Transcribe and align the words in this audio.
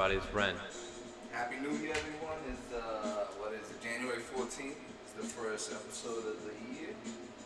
everybody's 0.00 0.34
rent. 0.34 0.56
Happy 1.32 1.56
New 1.56 1.76
Year, 1.78 1.92
everyone. 1.92 2.38
It's 2.48 2.72
uh, 2.72 3.26
what 3.38 3.52
is 3.52 3.70
it? 3.70 3.82
January 3.82 4.20
14th. 4.34 4.74
It's 5.04 5.12
the 5.12 5.22
first 5.22 5.72
episode 5.72 6.26
of 6.26 6.36
the 6.44 6.54
year. 6.74 6.90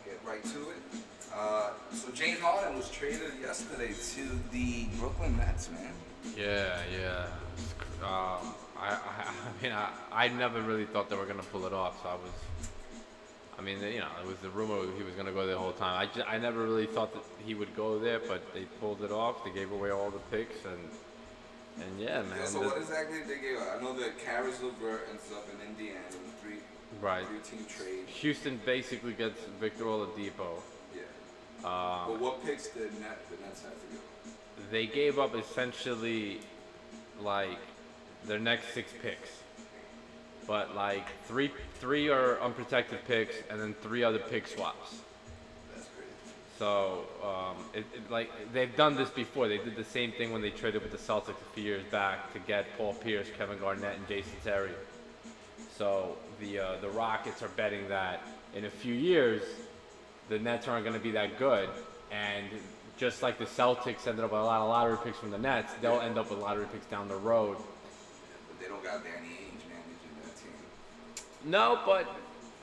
Get 0.04 0.20
right 0.26 0.42
to 0.44 0.70
it. 0.70 1.02
Uh, 1.34 1.70
so 1.92 2.12
James 2.12 2.38
Harden 2.40 2.76
was 2.76 2.90
traded 2.90 3.32
yesterday 3.40 3.92
to 3.92 4.40
the 4.52 4.86
Brooklyn 5.00 5.36
Nets, 5.36 5.68
man. 5.70 5.92
Yeah, 6.36 6.78
yeah. 6.92 7.26
Um, 8.02 8.54
I, 8.78 8.92
I, 8.92 9.24
I 9.26 9.62
mean, 9.62 9.72
I, 9.72 9.88
I 10.12 10.28
never 10.28 10.62
really 10.62 10.84
thought 10.84 11.10
they 11.10 11.16
were 11.16 11.26
gonna 11.26 11.42
pull 11.42 11.66
it 11.66 11.72
off. 11.72 12.02
So 12.02 12.08
I 12.10 12.14
was, 12.14 12.30
mean, 13.64 13.80
you 13.80 14.00
know, 14.00 14.08
it 14.22 14.26
was 14.26 14.36
the 14.38 14.50
rumor 14.50 14.80
he 14.96 15.02
was 15.02 15.14
gonna 15.14 15.32
go 15.32 15.46
there 15.46 15.54
the 15.54 15.60
whole 15.60 15.72
time. 15.72 15.98
I, 15.98 16.06
just, 16.14 16.28
I 16.28 16.38
never 16.38 16.62
really 16.62 16.86
thought 16.86 17.12
that 17.14 17.22
he 17.44 17.54
would 17.54 17.74
go 17.74 17.98
there, 17.98 18.20
but 18.20 18.52
they 18.54 18.64
pulled 18.80 19.02
it 19.02 19.10
off. 19.10 19.44
They 19.44 19.50
gave 19.50 19.72
away 19.72 19.90
all 19.90 20.10
the 20.10 20.18
picks, 20.30 20.64
and 20.64 20.78
and 21.84 22.00
yeah, 22.00 22.22
man. 22.22 22.38
Yeah, 22.38 22.44
so 22.46 22.60
the- 22.60 22.66
what 22.68 22.78
exactly 22.78 23.18
did 23.20 23.28
they 23.28 23.40
give? 23.40 23.60
Up? 23.60 23.78
I 23.78 23.82
know 23.82 23.98
that 23.98 24.18
Caris 24.24 24.60
LeVert 24.62 25.08
ends 25.10 25.24
up 25.34 25.46
in 25.52 25.66
Indiana. 25.68 25.98
Three, 26.42 26.58
Right. 27.00 27.26
three 27.26 27.38
team 27.40 27.66
trade. 27.66 28.06
Houston 28.06 28.60
basically 28.64 29.14
gets 29.14 29.40
Victor 29.60 29.84
Oladipo. 29.84 30.60
Yeah. 30.94 31.02
Um, 31.64 32.12
but 32.12 32.20
what 32.20 32.44
picks 32.44 32.68
did 32.68 32.92
Net, 33.00 33.18
the 33.30 33.44
Nets 33.44 33.62
have 33.62 33.72
to 33.72 33.86
give? 33.90 34.00
they 34.70 34.86
gave 34.86 35.18
up 35.18 35.34
essentially 35.34 36.40
like 37.20 37.58
their 38.24 38.38
next 38.38 38.72
six 38.74 38.92
picks. 39.02 39.30
But 40.46 40.74
like 40.74 41.06
three 41.26 41.50
three 41.76 42.08
are 42.08 42.40
unprotected 42.40 42.98
picks 43.06 43.36
and 43.50 43.60
then 43.60 43.74
three 43.74 44.02
other 44.02 44.18
pick 44.18 44.46
swaps. 44.46 44.96
So 46.58 47.04
um, 47.22 47.56
it, 47.72 47.84
it, 47.94 48.10
like 48.10 48.30
they've 48.52 48.74
done 48.76 48.94
this 48.94 49.10
before. 49.10 49.48
They 49.48 49.58
did 49.58 49.76
the 49.76 49.84
same 49.84 50.12
thing 50.12 50.32
when 50.32 50.42
they 50.42 50.50
traded 50.50 50.82
with 50.82 50.92
the 50.92 50.98
Celtics 50.98 51.30
a 51.30 51.54
few 51.54 51.64
years 51.64 51.82
back 51.90 52.32
to 52.32 52.38
get 52.38 52.66
Paul 52.78 52.94
Pierce, 52.94 53.28
Kevin 53.36 53.58
Garnett, 53.58 53.96
and 53.96 54.06
Jason 54.06 54.32
Terry. 54.44 54.70
So 55.76 56.16
the 56.40 56.60
uh, 56.60 56.76
the 56.80 56.90
Rockets 56.90 57.42
are 57.42 57.48
betting 57.48 57.88
that 57.88 58.22
in 58.54 58.66
a 58.66 58.70
few 58.70 58.94
years 58.94 59.42
the 60.28 60.38
Nets 60.38 60.68
aren't 60.68 60.84
going 60.84 60.96
to 60.96 61.02
be 61.02 61.12
that 61.12 61.38
good, 61.38 61.68
and 62.10 62.46
just 62.96 63.22
like 63.22 63.38
the 63.38 63.44
Celtics 63.44 64.06
ended 64.06 64.24
up 64.24 64.32
with 64.32 64.40
a 64.40 64.44
lot 64.44 64.60
of 64.60 64.68
lottery 64.68 64.96
picks 65.02 65.18
from 65.18 65.30
the 65.30 65.38
Nets, 65.38 65.72
they'll 65.80 66.00
end 66.00 66.18
up 66.18 66.30
with 66.30 66.38
lottery 66.38 66.66
picks 66.72 66.86
down 66.86 67.08
the 67.08 67.16
road. 67.16 67.56
But 68.48 68.60
they 68.60 68.68
don't 68.68 68.82
got 68.82 69.04
Danny 69.04 69.23
No, 71.44 71.80
but 71.84 72.06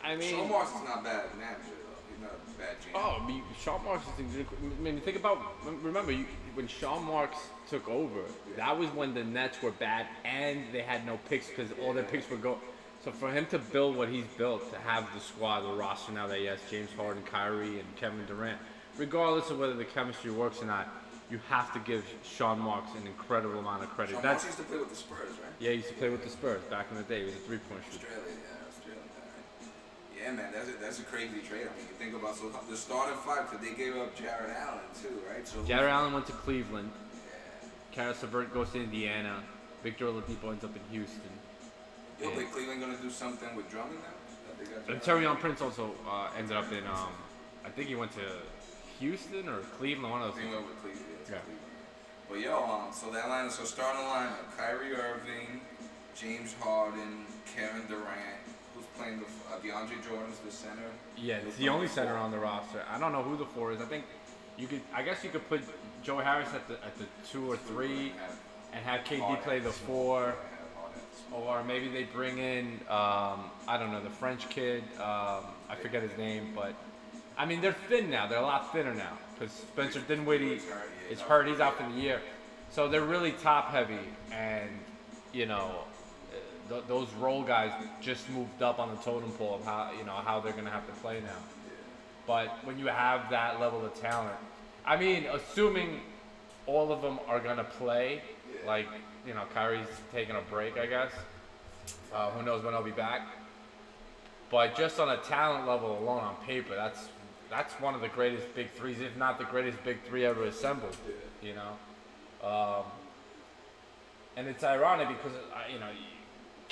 I 0.03 0.15
mean. 0.15 0.29
Sean 0.29 0.49
Marks 0.49 0.69
is 0.71 0.83
not 0.83 1.03
bad 1.03 1.25
manager 1.37 1.59
though. 1.63 2.01
He's 2.09 2.21
not 2.21 2.31
a 2.31 2.59
bad 2.59 2.75
GM. 2.81 2.91
Oh, 2.95 3.21
I 3.21 3.27
mean, 3.27 3.43
Sean 3.59 3.83
Marks 3.83 4.05
is. 4.19 4.45
I 4.79 4.81
mean, 4.81 4.99
think 5.01 5.17
about. 5.17 5.39
Remember, 5.83 6.11
you, 6.11 6.25
when 6.53 6.67
Sean 6.67 7.05
Marks 7.05 7.37
took 7.69 7.87
over, 7.87 8.21
that 8.57 8.77
was 8.77 8.89
when 8.89 9.13
the 9.13 9.23
Nets 9.23 9.61
were 9.61 9.71
bad 9.71 10.07
and 10.25 10.63
they 10.71 10.81
had 10.81 11.05
no 11.05 11.19
picks 11.29 11.47
because 11.49 11.69
all 11.83 11.93
their 11.93 12.03
picks 12.03 12.29
were 12.29 12.37
go. 12.37 12.57
So 13.03 13.11
for 13.11 13.31
him 13.31 13.47
to 13.47 13.57
build 13.57 13.95
what 13.95 14.09
he's 14.09 14.25
built, 14.37 14.71
to 14.71 14.79
have 14.79 15.07
the 15.15 15.19
squad, 15.19 15.61
the 15.61 15.73
roster 15.73 16.11
now 16.11 16.27
that 16.27 16.37
he 16.37 16.45
has 16.45 16.59
James 16.69 16.91
Harden, 16.95 17.23
Kyrie, 17.23 17.79
and 17.79 17.95
Kevin 17.95 18.23
Durant, 18.27 18.59
regardless 18.97 19.49
of 19.49 19.57
whether 19.57 19.73
the 19.73 19.85
chemistry 19.85 20.29
works 20.29 20.61
or 20.61 20.65
not, 20.65 20.87
you 21.31 21.39
have 21.49 21.73
to 21.73 21.79
give 21.79 22.05
Sean 22.23 22.59
Marks 22.59 22.91
an 22.95 23.07
incredible 23.07 23.57
amount 23.57 23.81
of 23.83 23.89
credit. 23.89 24.13
Sean 24.13 24.21
That's 24.21 24.43
Marks 24.43 24.57
used 24.57 24.57
to 24.57 24.63
play 24.65 24.77
with 24.77 24.89
the 24.89 24.95
Spurs, 24.95 25.29
right? 25.29 25.51
yeah, 25.59 25.69
he 25.71 25.77
used 25.77 25.87
to 25.87 25.95
play 25.95 26.09
with 26.09 26.23
the 26.23 26.29
Spurs 26.29 26.61
back 26.65 26.87
in 26.91 26.97
the 26.97 27.03
day. 27.03 27.19
He 27.19 27.25
was 27.25 27.33
a 27.33 27.37
three-point 27.37 27.81
shooter. 27.91 28.05
Australia, 28.05 28.27
yeah, 28.27 28.33
Australia. 28.33 28.50
Yeah, 30.31 30.37
man, 30.37 30.51
that's 30.53 30.69
a, 30.69 30.73
that's 30.79 30.99
a 30.99 31.03
crazy 31.03 31.39
trade. 31.47 31.67
I 31.67 31.75
mean, 31.75 31.87
you 31.89 31.95
think 31.97 32.15
about 32.15 32.35
so 32.35 32.51
the 32.69 32.77
starting 32.77 33.17
five, 33.17 33.49
because 33.49 33.65
they 33.65 33.73
gave 33.73 33.95
up 33.97 34.15
Jarrett 34.15 34.55
Allen 34.55 34.79
too, 35.01 35.19
right? 35.29 35.47
So 35.47 35.63
Jarrett 35.63 35.91
Allen 35.91 36.13
went 36.13 36.25
to 36.27 36.33
Cleveland. 36.33 36.91
Yeah. 36.93 37.69
Caris 37.91 38.21
LeVert 38.21 38.53
goes 38.53 38.69
to 38.71 38.81
Indiana. 38.81 39.43
Victor 39.83 40.05
Oladipo 40.05 40.51
ends 40.51 40.63
up 40.63 40.75
in 40.75 40.81
Houston. 40.91 41.31
Yo, 42.21 42.31
but 42.35 42.51
Cleveland 42.51 42.79
gonna 42.81 42.97
do 43.01 43.09
something 43.09 43.55
with 43.55 43.69
Drummond 43.69 43.97
now? 43.99 44.09
That 44.47 44.57
they 44.59 44.71
got 44.71 44.89
And 44.89 45.03
Jared 45.03 45.23
Taurean 45.25 45.39
Prince 45.39 45.61
also 45.61 45.91
uh, 46.07 46.29
ended 46.37 46.55
up 46.55 46.71
in, 46.71 46.85
um, 46.85 47.09
I 47.65 47.69
think 47.69 47.89
he 47.89 47.95
went 47.95 48.11
to 48.13 48.21
Houston 48.99 49.49
or 49.49 49.59
Cleveland, 49.77 50.11
one 50.11 50.21
of 50.21 50.29
those. 50.29 50.37
think 50.37 50.53
things. 50.53 50.63
over 50.63 50.73
Cleveland. 50.81 51.05
Yeah. 51.29 51.39
Cleveland. 51.39 51.57
But 52.29 52.39
yo, 52.39 52.63
um, 52.63 52.93
so 52.93 53.11
that 53.11 53.27
line, 53.27 53.49
so 53.49 53.63
starting 53.63 54.05
line, 54.05 54.29
Kyrie 54.55 54.93
Irving, 54.93 55.59
James 56.15 56.55
Harden, 56.61 57.25
Kevin 57.55 57.87
Durant, 57.87 58.40
playing 59.01 59.19
the 59.19 59.25
uh, 59.25 59.59
DeAndre 59.59 60.07
Jordan's 60.07 60.39
the 60.39 60.51
center. 60.51 60.89
Yeah, 61.17 61.37
it's 61.45 61.57
the 61.57 61.69
only 61.69 61.87
center 61.87 62.15
on 62.15 62.31
the 62.31 62.37
roster. 62.37 62.83
I 62.89 62.99
don't 62.99 63.11
know 63.11 63.23
who 63.23 63.37
the 63.37 63.45
four 63.45 63.71
is. 63.71 63.81
I 63.81 63.85
think 63.85 64.05
you 64.57 64.67
could. 64.67 64.81
I 64.93 65.01
guess 65.01 65.23
you 65.23 65.29
could 65.29 65.47
put 65.49 65.61
Joe 66.03 66.19
Harris 66.19 66.49
at 66.53 66.67
the 66.67 66.75
at 66.85 66.97
the 66.97 67.05
two 67.31 67.51
or 67.51 67.57
three, 67.57 68.13
and 68.73 68.85
have 68.85 69.01
KD 69.01 69.41
play 69.43 69.59
the 69.59 69.71
four. 69.71 70.35
Or 71.31 71.63
maybe 71.63 71.87
they 71.87 72.03
bring 72.03 72.39
in, 72.39 72.79
um, 72.89 73.51
I 73.67 73.77
don't 73.79 73.91
know, 73.93 74.01
the 74.03 74.09
French 74.09 74.49
kid. 74.49 74.83
Um, 74.97 75.45
I 75.69 75.75
forget 75.81 76.03
his 76.03 76.17
name, 76.17 76.51
but 76.53 76.73
I 77.37 77.45
mean 77.45 77.61
they're 77.61 77.77
thin 77.89 78.09
now. 78.09 78.27
They're 78.27 78.39
a 78.39 78.43
lot 78.43 78.73
thinner 78.73 78.93
now 78.93 79.17
because 79.33 79.53
Spencer 79.53 80.01
Dinwiddie 80.01 80.59
is 81.09 81.21
hurt. 81.21 81.47
He's 81.47 81.59
out 81.59 81.77
for 81.77 81.89
the 81.89 81.99
year, 81.99 82.21
so 82.69 82.89
they're 82.89 83.01
really 83.01 83.31
top 83.31 83.71
heavy. 83.71 83.99
And 84.31 84.69
you 85.31 85.45
know, 85.45 85.85
th- 86.71 86.83
those 86.87 87.07
role 87.19 87.43
guys 87.43 87.71
just 88.01 88.29
moved 88.29 88.61
up 88.61 88.79
on 88.79 88.89
the 88.89 89.01
totem 89.01 89.31
pole 89.31 89.55
of 89.55 89.65
how 89.65 89.91
you 89.97 90.05
know 90.05 90.13
how 90.13 90.39
they're 90.39 90.53
gonna 90.53 90.69
have 90.69 90.87
to 90.87 90.93
play 90.93 91.19
now. 91.21 91.41
But 92.25 92.49
when 92.63 92.79
you 92.79 92.87
have 92.87 93.29
that 93.29 93.59
level 93.59 93.85
of 93.85 93.93
talent, 93.99 94.37
I 94.85 94.95
mean, 94.95 95.25
assuming 95.25 96.01
all 96.65 96.91
of 96.91 97.01
them 97.01 97.19
are 97.27 97.39
gonna 97.39 97.63
play, 97.63 98.21
like 98.65 98.87
you 99.27 99.33
know, 99.33 99.43
Kyrie's 99.53 99.87
taking 100.11 100.35
a 100.35 100.41
break, 100.49 100.77
I 100.77 100.85
guess. 100.85 101.11
Uh, 102.13 102.29
who 102.31 102.43
knows 102.43 102.63
when 102.63 102.73
he'll 102.73 102.83
be 102.83 102.91
back? 102.91 103.27
But 104.49 104.75
just 104.75 104.99
on 104.99 105.09
a 105.09 105.17
talent 105.17 105.67
level 105.67 105.97
alone, 105.97 106.23
on 106.23 106.35
paper, 106.47 106.75
that's 106.75 107.09
that's 107.49 107.73
one 107.81 107.95
of 107.95 108.01
the 108.01 108.07
greatest 108.07 108.53
big 108.55 108.71
threes, 108.71 109.01
if 109.01 109.17
not 109.17 109.37
the 109.37 109.45
greatest 109.45 109.83
big 109.83 109.97
three 110.03 110.25
ever 110.25 110.45
assembled. 110.45 110.95
You 111.41 111.55
know, 111.55 112.47
um, 112.47 112.83
and 114.37 114.47
it's 114.47 114.63
ironic 114.63 115.09
because 115.09 115.37
uh, 115.37 115.71
you 115.71 115.79
know 115.79 115.89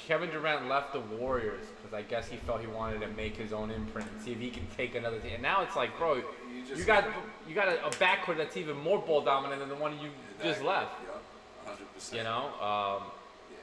Kevin 0.07 0.29
Durant 0.29 0.67
left 0.67 0.93
the 0.93 0.99
Warriors 0.99 1.65
because 1.77 1.93
I 1.93 2.01
guess 2.01 2.27
he 2.27 2.37
felt 2.37 2.61
he 2.61 2.67
wanted 2.67 3.01
to 3.01 3.07
make 3.09 3.35
his 3.35 3.53
own 3.53 3.69
imprint 3.71 4.09
and 4.11 4.21
see 4.21 4.31
if 4.31 4.39
he 4.39 4.49
can 4.49 4.65
take 4.75 4.95
another 4.95 5.19
team. 5.19 5.33
And 5.35 5.41
now 5.43 5.61
it's 5.63 5.75
like, 5.75 5.97
bro, 5.97 6.15
you, 6.15 6.23
just- 6.67 6.85
got 6.87 7.05
you 7.47 7.53
got 7.55 7.67
a, 7.67 7.85
a 7.85 7.89
backcourt 7.91 8.37
that's 8.37 8.57
even 8.57 8.77
more 8.77 8.99
ball 8.99 9.21
dominant 9.21 9.59
than 9.59 9.69
the 9.69 9.75
one 9.75 9.93
you 9.99 10.09
just 10.43 10.61
left. 10.63 10.91
Yeah, 11.05 11.71
100%. 11.73 12.13
You 12.17 12.23
know, 12.23 12.49
um, 12.61 13.03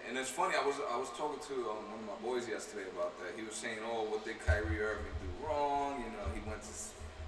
And 0.09 0.17
it's 0.19 0.31
funny. 0.31 0.55
I 0.61 0.65
was 0.65 0.77
I 0.91 0.97
was 0.97 1.09
talking 1.17 1.41
to 1.49 1.55
um, 1.71 1.77
one 1.91 2.01
of 2.01 2.07
my 2.07 2.29
boys 2.29 2.49
yesterday 2.49 2.87
about 2.97 3.19
that. 3.21 3.37
He 3.37 3.45
was 3.45 3.55
saying, 3.55 3.79
"Oh, 3.85 4.05
what 4.05 4.25
did 4.25 4.39
Kyrie 4.47 4.81
Irving 4.81 5.05
do 5.23 5.47
wrong? 5.47 5.99
You 6.05 6.11
know, 6.15 6.27
he 6.35 6.41
went 6.49 6.63
to, 6.63 6.69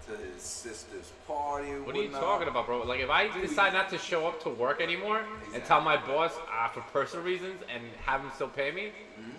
to 0.09 0.17
his 0.17 0.43
sister's 0.43 1.13
party. 1.27 1.69
what 1.81 1.95
are 1.95 1.99
you 1.99 2.05
whatnot." 2.05 2.21
talking 2.23 2.49
about, 2.49 2.67
bro? 2.67 2.83
Like 2.83 3.01
if 3.01 3.11
I 3.11 3.29
decide 3.41 3.73
not 3.73 3.89
to 3.91 3.99
show 3.99 4.27
up 4.27 4.43
to 4.43 4.49
work 4.51 4.81
anymore 4.81 5.23
and 5.55 5.65
tell 5.65 5.81
my 5.81 5.97
boss 5.97 6.33
uh, 6.53 6.69
for 6.69 6.81
personal 6.93 7.25
reasons 7.25 7.61
and 7.73 7.83
have 8.05 8.21
him 8.23 8.31
still 8.35 8.49
pay 8.49 8.71
me, 8.71 8.91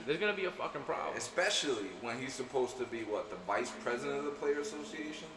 there's 0.06 0.20
gonna 0.20 0.34
be 0.34 0.46
a 0.46 0.52
fucking 0.52 0.82
problem. 0.84 1.16
Especially 1.18 1.88
when 2.02 2.20
he's 2.20 2.34
supposed 2.34 2.78
to 2.78 2.86
be 2.86 3.00
what 3.04 3.30
the 3.30 3.38
vice 3.48 3.72
president 3.84 4.20
of 4.20 4.26
the 4.26 4.32
Player 4.32 4.60
Association. 4.60 5.28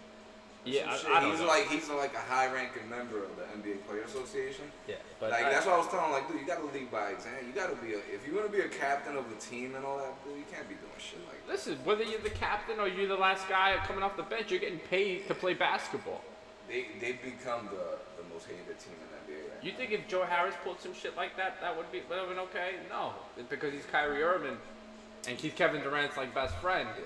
Yeah, 0.64 0.86
I, 0.86 1.18
I 1.18 1.28
he's 1.28 1.40
know. 1.40 1.46
like 1.46 1.66
he's 1.68 1.88
like 1.88 2.14
a 2.14 2.20
high-ranking 2.20 2.88
member 2.88 3.18
of 3.24 3.30
the 3.36 3.42
NBA 3.58 3.84
Player 3.86 4.02
Association. 4.02 4.64
yeah, 4.86 4.94
but 5.18 5.30
like 5.32 5.44
I- 5.44 5.50
that's 5.50 5.66
what 5.66 5.74
I 5.74 5.78
was 5.78 5.88
telling. 5.88 6.12
Like, 6.12 6.28
dude, 6.28 6.40
you 6.40 6.46
gotta 6.46 6.64
lead 6.66 6.90
by 6.90 7.10
example. 7.10 7.44
You 7.46 7.52
gotta 7.52 7.74
be 7.76 7.94
a, 7.94 7.98
if 7.98 8.24
you're 8.26 8.36
gonna 8.36 8.48
be 8.52 8.60
a 8.60 8.68
captain 8.68 9.16
of 9.16 9.24
a 9.30 9.34
team 9.40 9.74
and 9.74 9.84
all 9.84 9.98
that, 9.98 10.14
dude, 10.24 10.38
you 10.38 10.44
can't 10.52 10.68
be 10.68 10.76
doing 10.76 10.94
shit 10.98 11.18
like 11.26 11.44
that. 11.46 11.52
Listen, 11.52 11.78
whether 11.84 12.04
you're 12.04 12.20
the 12.20 12.30
captain 12.30 12.78
or 12.78 12.86
you're 12.86 13.08
the 13.08 13.16
last 13.16 13.48
guy 13.48 13.76
coming 13.86 14.04
off 14.04 14.16
the 14.16 14.22
bench, 14.22 14.50
you're 14.52 14.60
getting 14.60 14.78
paid 14.78 15.26
to 15.26 15.34
play 15.34 15.54
basketball. 15.54 16.22
They 16.68 16.86
they've 17.00 17.20
become 17.20 17.66
the 17.66 17.98
the 18.22 18.28
most 18.32 18.46
hated 18.46 18.78
team 18.78 18.94
in 19.02 19.08
the 19.10 19.18
NBA. 19.34 19.42
Right 19.50 19.64
You 19.64 19.72
now. 19.72 19.78
think 19.78 19.90
if 19.90 20.06
Joe 20.06 20.22
Harris 20.22 20.54
pulled 20.62 20.80
some 20.80 20.94
shit 20.94 21.16
like 21.16 21.36
that, 21.38 21.60
that 21.60 21.76
would 21.76 21.90
be 21.90 22.02
would 22.08 22.18
have 22.20 22.28
been 22.28 22.38
okay? 22.38 22.74
No, 22.88 23.14
it's 23.36 23.48
because 23.50 23.72
he's 23.72 23.84
Kyrie 23.90 24.22
Irving, 24.22 24.56
and 25.26 25.36
he's 25.36 25.52
Kevin 25.54 25.82
Durant's 25.82 26.16
like 26.16 26.32
best 26.32 26.54
friend. 26.58 26.88
Yeah. 26.96 27.04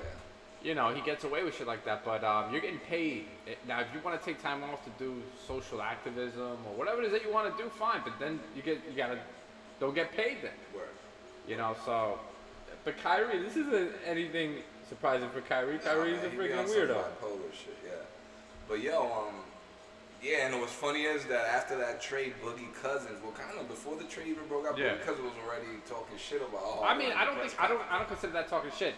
You 0.63 0.75
know, 0.75 0.93
he 0.93 1.01
gets 1.01 1.23
away 1.25 1.45
with 1.45 1.57
shit 1.57 1.67
like 1.67 1.85
that. 1.85 2.05
But 2.05 2.25
um, 2.25 2.51
you're 2.51 2.61
getting 2.61 2.81
paid 2.81 3.27
now. 3.69 3.81
If 3.81 3.89
you 3.95 4.01
want 4.05 4.19
to 4.21 4.25
take 4.25 4.43
time 4.43 4.65
off 4.65 4.85
to 4.85 4.91
do 4.99 5.23
social 5.47 5.81
activism 5.81 6.57
or 6.67 6.75
whatever 6.77 7.03
it 7.03 7.07
is 7.07 7.13
that 7.13 7.23
you 7.23 7.33
want 7.33 7.57
to 7.57 7.63
do, 7.63 7.69
fine. 7.71 8.01
But 8.05 8.15
then 8.19 8.41
you 8.57 8.63
get 8.63 8.81
you 8.91 8.97
gotta 8.97 9.19
don't 9.81 9.95
get 9.95 10.13
paid 10.13 10.39
then. 10.43 10.53
Word. 10.75 10.89
You 11.47 11.57
know, 11.57 11.77
so. 11.85 12.19
But 12.85 12.99
Kyrie, 13.03 13.39
this 13.43 13.57
isn't 13.57 13.93
anything 14.07 14.57
surprising 14.89 15.29
for 15.31 15.41
Kyrie. 15.41 15.79
Kyrie's 15.79 16.17
Nah, 16.17 16.21
a 16.21 16.23
man, 16.23 16.31
he 16.31 16.37
be 16.37 16.45
freaking 16.45 16.67
weirdo. 16.67 16.95
Bipolar 16.95 17.53
shit, 17.53 17.77
yeah. 17.85 17.93
But 18.69 18.81
yo, 18.81 19.03
um, 19.03 19.35
yeah, 20.23 20.47
and 20.47 20.61
what's 20.61 20.73
funny 20.73 21.03
is 21.03 21.25
that 21.27 21.47
after 21.47 21.77
that 21.79 22.01
trade, 22.01 22.35
Boogie 22.45 22.73
Cousins, 22.81 23.19
well, 23.23 23.33
kind 23.33 23.59
of 23.59 23.69
before 23.69 23.97
the 23.97 24.05
trade 24.05 24.29
even 24.29 24.47
broke 24.47 24.69
up, 24.69 24.79
Yeah. 24.79 24.95
Boogie 24.95 25.01
Cousins 25.05 25.25
was 25.25 25.33
already 25.47 25.67
talking 25.89 26.17
shit 26.17 26.41
about. 26.43 26.61
Oh, 26.63 26.85
I 26.85 26.97
mean, 26.97 27.13
I 27.13 27.25
don't 27.25 27.39
think 27.39 27.55
I 27.61 27.69
don't 27.69 27.81
I 27.91 27.99
don't 27.99 28.09
consider 28.09 28.33
that 28.35 28.49
talking 28.49 28.71
shit. 28.77 28.95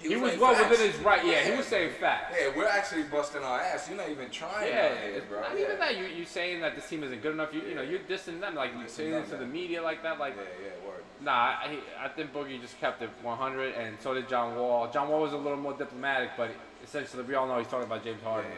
He 0.00 0.16
was 0.16 0.30
saying 0.30 0.40
well 0.40 0.54
facts. 0.54 0.70
within 0.70 0.92
his 0.92 1.00
right. 1.00 1.24
Yeah, 1.26 1.50
he 1.50 1.56
was 1.56 1.66
saying 1.66 1.90
facts. 1.98 2.36
Yeah, 2.40 2.50
we're 2.56 2.66
actually 2.68 3.02
busting 3.04 3.42
our 3.42 3.60
ass. 3.60 3.88
You're 3.88 3.96
not 3.98 4.08
even 4.10 4.30
trying. 4.30 4.68
Yeah, 4.68 4.94
here, 5.00 5.22
bro. 5.28 5.40
not 5.40 5.56
yeah. 5.58 5.64
even 5.64 5.78
that 5.78 5.96
you 5.98 6.04
you 6.06 6.24
saying 6.24 6.60
that 6.60 6.76
this 6.76 6.88
team 6.88 7.02
isn't 7.02 7.20
good 7.22 7.32
enough. 7.32 7.52
You 7.52 7.62
you 7.62 7.74
know 7.74 7.82
you're 7.82 8.00
dissing 8.00 8.40
them 8.40 8.54
like 8.54 8.72
you 8.74 8.84
Dissing 8.84 8.90
saying 8.90 9.14
it 9.14 9.30
to 9.30 9.36
the 9.36 9.46
media 9.46 9.82
like 9.82 10.02
that. 10.04 10.18
Like 10.18 10.34
Yeah, 10.36 10.42
yeah, 10.62 10.88
word. 10.88 11.02
nah, 11.20 11.32
I, 11.32 11.78
I 12.00 12.08
think 12.08 12.32
Boogie 12.32 12.60
just 12.60 12.78
kept 12.80 13.02
it 13.02 13.10
100, 13.22 13.74
and 13.74 13.96
so 14.00 14.14
did 14.14 14.28
John 14.28 14.56
Wall. 14.56 14.88
John 14.92 15.08
Wall 15.08 15.20
was 15.22 15.32
a 15.32 15.36
little 15.36 15.58
more 15.58 15.72
diplomatic, 15.74 16.30
but 16.36 16.50
essentially 16.84 17.22
we 17.24 17.34
all 17.34 17.46
know 17.48 17.58
he's 17.58 17.66
talking 17.68 17.86
about 17.86 18.04
James 18.04 18.22
Harden. 18.22 18.50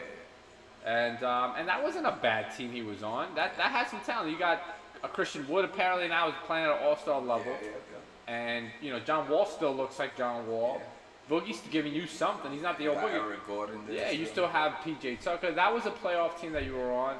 yeah, 0.85 0.91
And 0.91 1.23
um, 1.23 1.53
and 1.57 1.67
that 1.67 1.81
wasn't 1.81 2.05
a 2.05 2.17
bad 2.21 2.55
team 2.55 2.71
he 2.71 2.81
was 2.83 3.01
on. 3.03 3.33
That 3.35 3.57
that 3.57 3.71
had 3.71 3.87
some 3.89 3.99
talent. 4.01 4.31
You 4.31 4.37
got 4.37 4.61
a 5.03 5.07
Christian 5.07 5.47
Wood 5.47 5.65
apparently 5.65 6.07
now 6.07 6.27
is 6.29 6.35
playing 6.45 6.65
at 6.65 6.71
an 6.71 6.77
All 6.87 6.97
Star 6.97 7.19
level, 7.19 7.53
Yeah, 7.61 7.69
yeah, 7.69 8.33
and 8.33 8.67
you 8.81 8.91
know 8.91 8.99
John 8.99 9.27
Wall 9.27 9.45
still 9.47 9.73
looks 9.75 9.97
like 9.97 10.15
John 10.15 10.47
Wall. 10.47 10.81
Boogie's 11.31 11.61
giving 11.71 11.93
you 11.93 12.07
something. 12.07 12.51
He's 12.51 12.61
not 12.61 12.77
the 12.77 12.89
old 12.89 12.97
Boogie. 12.97 13.37
Gordon. 13.47 13.79
Yeah, 13.89 14.11
you 14.11 14.25
still. 14.25 14.47
have 14.47 14.73
PJ 14.83 15.21
Tucker. 15.21 15.53
That 15.53 15.73
was 15.73 15.85
a 15.85 15.91
playoff 15.91 16.39
team 16.41 16.51
that 16.51 16.65
you 16.65 16.75
were 16.75 16.91
on. 16.91 17.15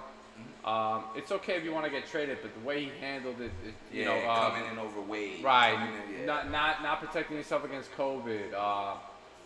Um, 0.66 1.06
it's 1.16 1.32
okay 1.32 1.54
if 1.54 1.64
you 1.64 1.72
want 1.72 1.86
to 1.86 1.92
get 1.92 2.06
traded, 2.08 2.40
but 2.42 2.54
the 2.54 2.68
way 2.68 2.84
he 2.84 2.92
handled 3.00 3.40
it, 3.40 3.52
it 3.66 3.74
you 3.92 4.02
yeah, 4.02 4.08
know, 4.08 4.30
uh, 4.30 4.50
coming 4.52 4.72
in 4.72 4.78
overweight, 4.78 5.44
right, 5.44 5.74
in, 5.74 6.20
yeah. 6.20 6.26
not 6.26 6.52
not 6.52 6.84
not 6.84 7.00
protecting 7.00 7.38
yourself 7.38 7.64
against 7.64 7.92
COVID. 7.94 8.54
Uh, 8.56 8.96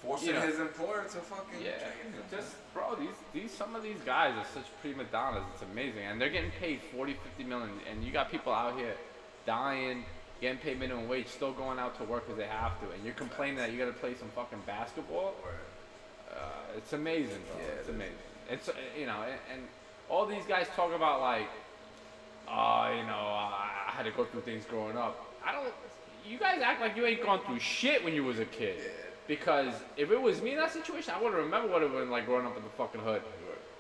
forcing 0.02 0.30
you 0.30 0.34
know. 0.34 0.42
his 0.42 0.60
employer 0.60 1.04
to 1.04 1.18
fucking 1.18 1.62
yeah, 1.64 1.72
him. 1.80 2.14
just 2.30 2.56
bro, 2.74 2.96
these 2.96 3.16
these 3.34 3.52
some 3.52 3.76
of 3.76 3.84
these 3.84 4.00
guys 4.06 4.34
are 4.36 4.46
such 4.54 4.66
prima 4.82 5.06
donnas. 5.06 5.44
It's 5.54 5.64
amazing, 5.64 6.04
and 6.04 6.20
they're 6.20 6.30
getting 6.30 6.52
paid 6.60 6.82
40, 6.94 7.14
50 7.14 7.44
million, 7.46 7.70
and 7.90 8.04
you 8.04 8.12
got 8.12 8.30
people 8.30 8.52
out 8.52 8.78
here 8.78 8.96
dying, 9.46 10.04
getting 10.42 10.58
paid 10.60 10.80
minimum 10.80 11.08
wage, 11.08 11.28
still 11.28 11.52
going 11.54 11.80
out 11.80 11.98
to 11.98 12.04
work 12.04 12.26
because 12.26 12.38
they 12.38 12.48
have 12.48 12.80
to, 12.82 12.92
and 12.94 13.04
you're 13.04 13.14
complaining 13.14 13.58
that 13.58 13.72
you 13.72 13.78
got 13.80 13.86
to 13.86 13.94
play 13.94 14.14
some 14.16 14.30
fucking 14.36 14.60
basketball. 14.66 15.34
Uh, 16.32 16.38
it's 16.78 16.94
amazing, 16.94 17.42
bro. 17.52 17.62
Yeah, 17.62 17.80
it's 17.80 17.90
amazing. 17.90 18.14
It's 18.50 18.70
uh, 18.70 18.74
you 19.00 19.06
know, 19.06 19.22
and, 19.24 19.40
and 19.54 19.62
all 20.10 20.26
these 20.26 20.44
guys 20.46 20.68
talk 20.76 20.94
about 20.94 21.22
like, 21.22 21.48
oh, 22.48 22.92
you 22.96 23.04
know, 23.04 23.14
I, 23.14 23.86
I 23.88 23.92
had 23.92 24.04
to 24.04 24.12
go 24.12 24.26
through 24.26 24.42
things 24.42 24.66
growing 24.66 24.98
up. 24.98 25.26
I 25.46 25.52
don't. 25.54 25.74
You 26.28 26.38
guys 26.40 26.62
act 26.64 26.82
like 26.82 26.96
you 26.98 27.06
ain't 27.06 27.24
gone 27.24 27.40
through 27.46 27.60
shit 27.60 28.04
when 28.04 28.14
you 28.14 28.24
was 28.24 28.40
a 28.40 28.46
kid. 28.46 28.78
Yeah. 28.80 28.90
Because 29.28 29.74
if 29.98 30.12
it 30.12 30.22
was 30.22 30.42
me 30.42 30.52
in 30.52 30.58
that 30.58 30.72
situation, 30.74 31.14
I 31.16 31.22
would 31.22 31.34
have 31.34 31.44
remembered 31.44 31.72
what 31.72 31.82
it 31.82 31.90
was 31.92 32.08
like 32.10 32.26
growing 32.26 32.46
up 32.46 32.58
in 32.58 32.64
the 32.64 32.70
fucking 32.70 33.02
hood. 33.02 33.22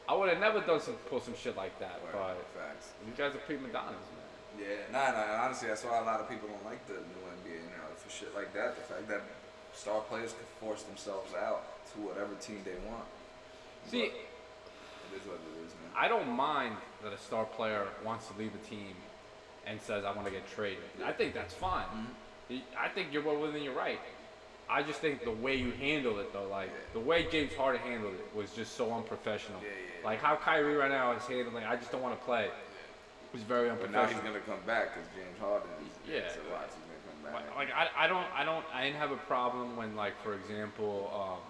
I 0.07 0.13
would 0.15 0.29
have 0.29 0.39
never 0.39 0.61
done 0.61 0.79
some 0.79 0.93
pull 1.09 1.19
some 1.19 1.35
shit 1.35 1.57
like 1.57 1.77
that. 1.79 1.99
word, 2.03 2.13
But 2.13 2.37
facts. 2.55 2.89
you 3.05 3.13
guys 3.17 3.33
are 3.35 3.39
prima 3.39 3.67
donnas, 3.69 3.93
man. 3.93 4.24
Yeah, 4.59 4.91
nah, 4.91 5.11
nah. 5.11 5.43
Honestly, 5.45 5.67
that's 5.67 5.83
why 5.83 5.99
a 5.99 6.03
lot 6.03 6.19
of 6.19 6.29
people 6.29 6.47
don't 6.47 6.65
like 6.65 6.85
the 6.87 6.93
new 6.93 7.21
NBA. 7.43 7.59
Know, 7.65 7.95
for 7.97 8.09
shit 8.09 8.33
like 8.35 8.53
that, 8.53 8.75
the 8.75 8.81
fact 8.83 9.07
that 9.09 9.21
star 9.73 10.01
players 10.01 10.31
can 10.31 10.45
force 10.59 10.83
themselves 10.83 11.33
out 11.33 11.63
to 11.93 11.99
whatever 12.01 12.33
team 12.39 12.61
they 12.63 12.75
want. 12.89 13.05
See, 13.89 14.09
But 14.09 15.15
it 15.17 15.21
is 15.21 15.27
what 15.27 15.35
it 15.35 15.65
is, 15.65 15.71
man. 15.81 15.91
I 15.95 16.07
don't 16.07 16.29
mind 16.29 16.75
that 17.03 17.13
a 17.13 17.17
star 17.17 17.45
player 17.45 17.87
wants 18.03 18.27
to 18.27 18.37
leave 18.37 18.51
a 18.55 18.69
team 18.69 18.95
and 19.67 19.79
says 19.81 20.03
I 20.05 20.11
want 20.11 20.25
to 20.25 20.31
get 20.31 20.49
traded. 20.49 20.79
I 21.03 21.11
think 21.11 21.33
that's 21.33 21.53
fine. 21.53 21.85
Mm-hmm. 21.85 22.57
I 22.77 22.89
think 22.89 23.09
you're 23.11 23.23
well 23.23 23.39
within 23.39 23.63
your 23.63 23.73
right. 23.73 23.99
I 24.69 24.81
just 24.81 24.99
think 24.99 25.23
the 25.23 25.31
way 25.31 25.55
you 25.55 25.71
handled 25.71 26.19
it, 26.19 26.33
though, 26.33 26.47
like 26.47 26.69
Yeah. 26.69 26.93
the 26.93 26.99
way 26.99 27.27
James 27.29 27.53
Harden 27.55 27.81
handled 27.81 28.15
it, 28.15 28.35
was 28.35 28.51
just 28.51 28.75
so 28.75 28.91
unprofessional. 28.93 29.59
Yeah, 29.61 29.67
yeah, 29.69 30.01
yeah. 30.01 30.05
Like 30.07 30.21
how 30.21 30.35
Kyrie 30.35 30.75
right 30.75 30.89
now 30.91 31.11
is 31.11 31.23
handling, 31.23 31.63
I 31.65 31.75
just 31.75 31.91
don't 31.91 32.01
want 32.01 32.17
to 32.19 32.25
play. 32.25 32.49
Was 33.35 33.43
very 33.43 33.69
But 33.69 33.91
now 33.91 34.05
he's 34.05 34.15
gonna 34.19 34.39
come 34.39 34.59
back 34.65 34.95
because 34.95 35.09
James 35.13 35.37
Harden 35.41 35.67
is. 35.83 35.91
Yeah. 36.09 36.31
So 36.31 36.39
watch, 36.53 36.71
he's 36.71 36.87
gonna 36.87 37.03
come 37.03 37.19
back. 37.21 37.33
Like, 37.53 37.67
like 37.67 37.75
I, 37.75 38.05
I 38.05 38.07
don't, 38.07 38.25
I 38.33 38.45
don't, 38.45 38.63
I 38.73 38.85
didn't 38.85 38.95
have 38.95 39.11
a 39.11 39.17
problem 39.27 39.75
when, 39.75 39.93
like, 39.93 40.13
for 40.23 40.35
example, 40.35 41.11
um, 41.13 41.43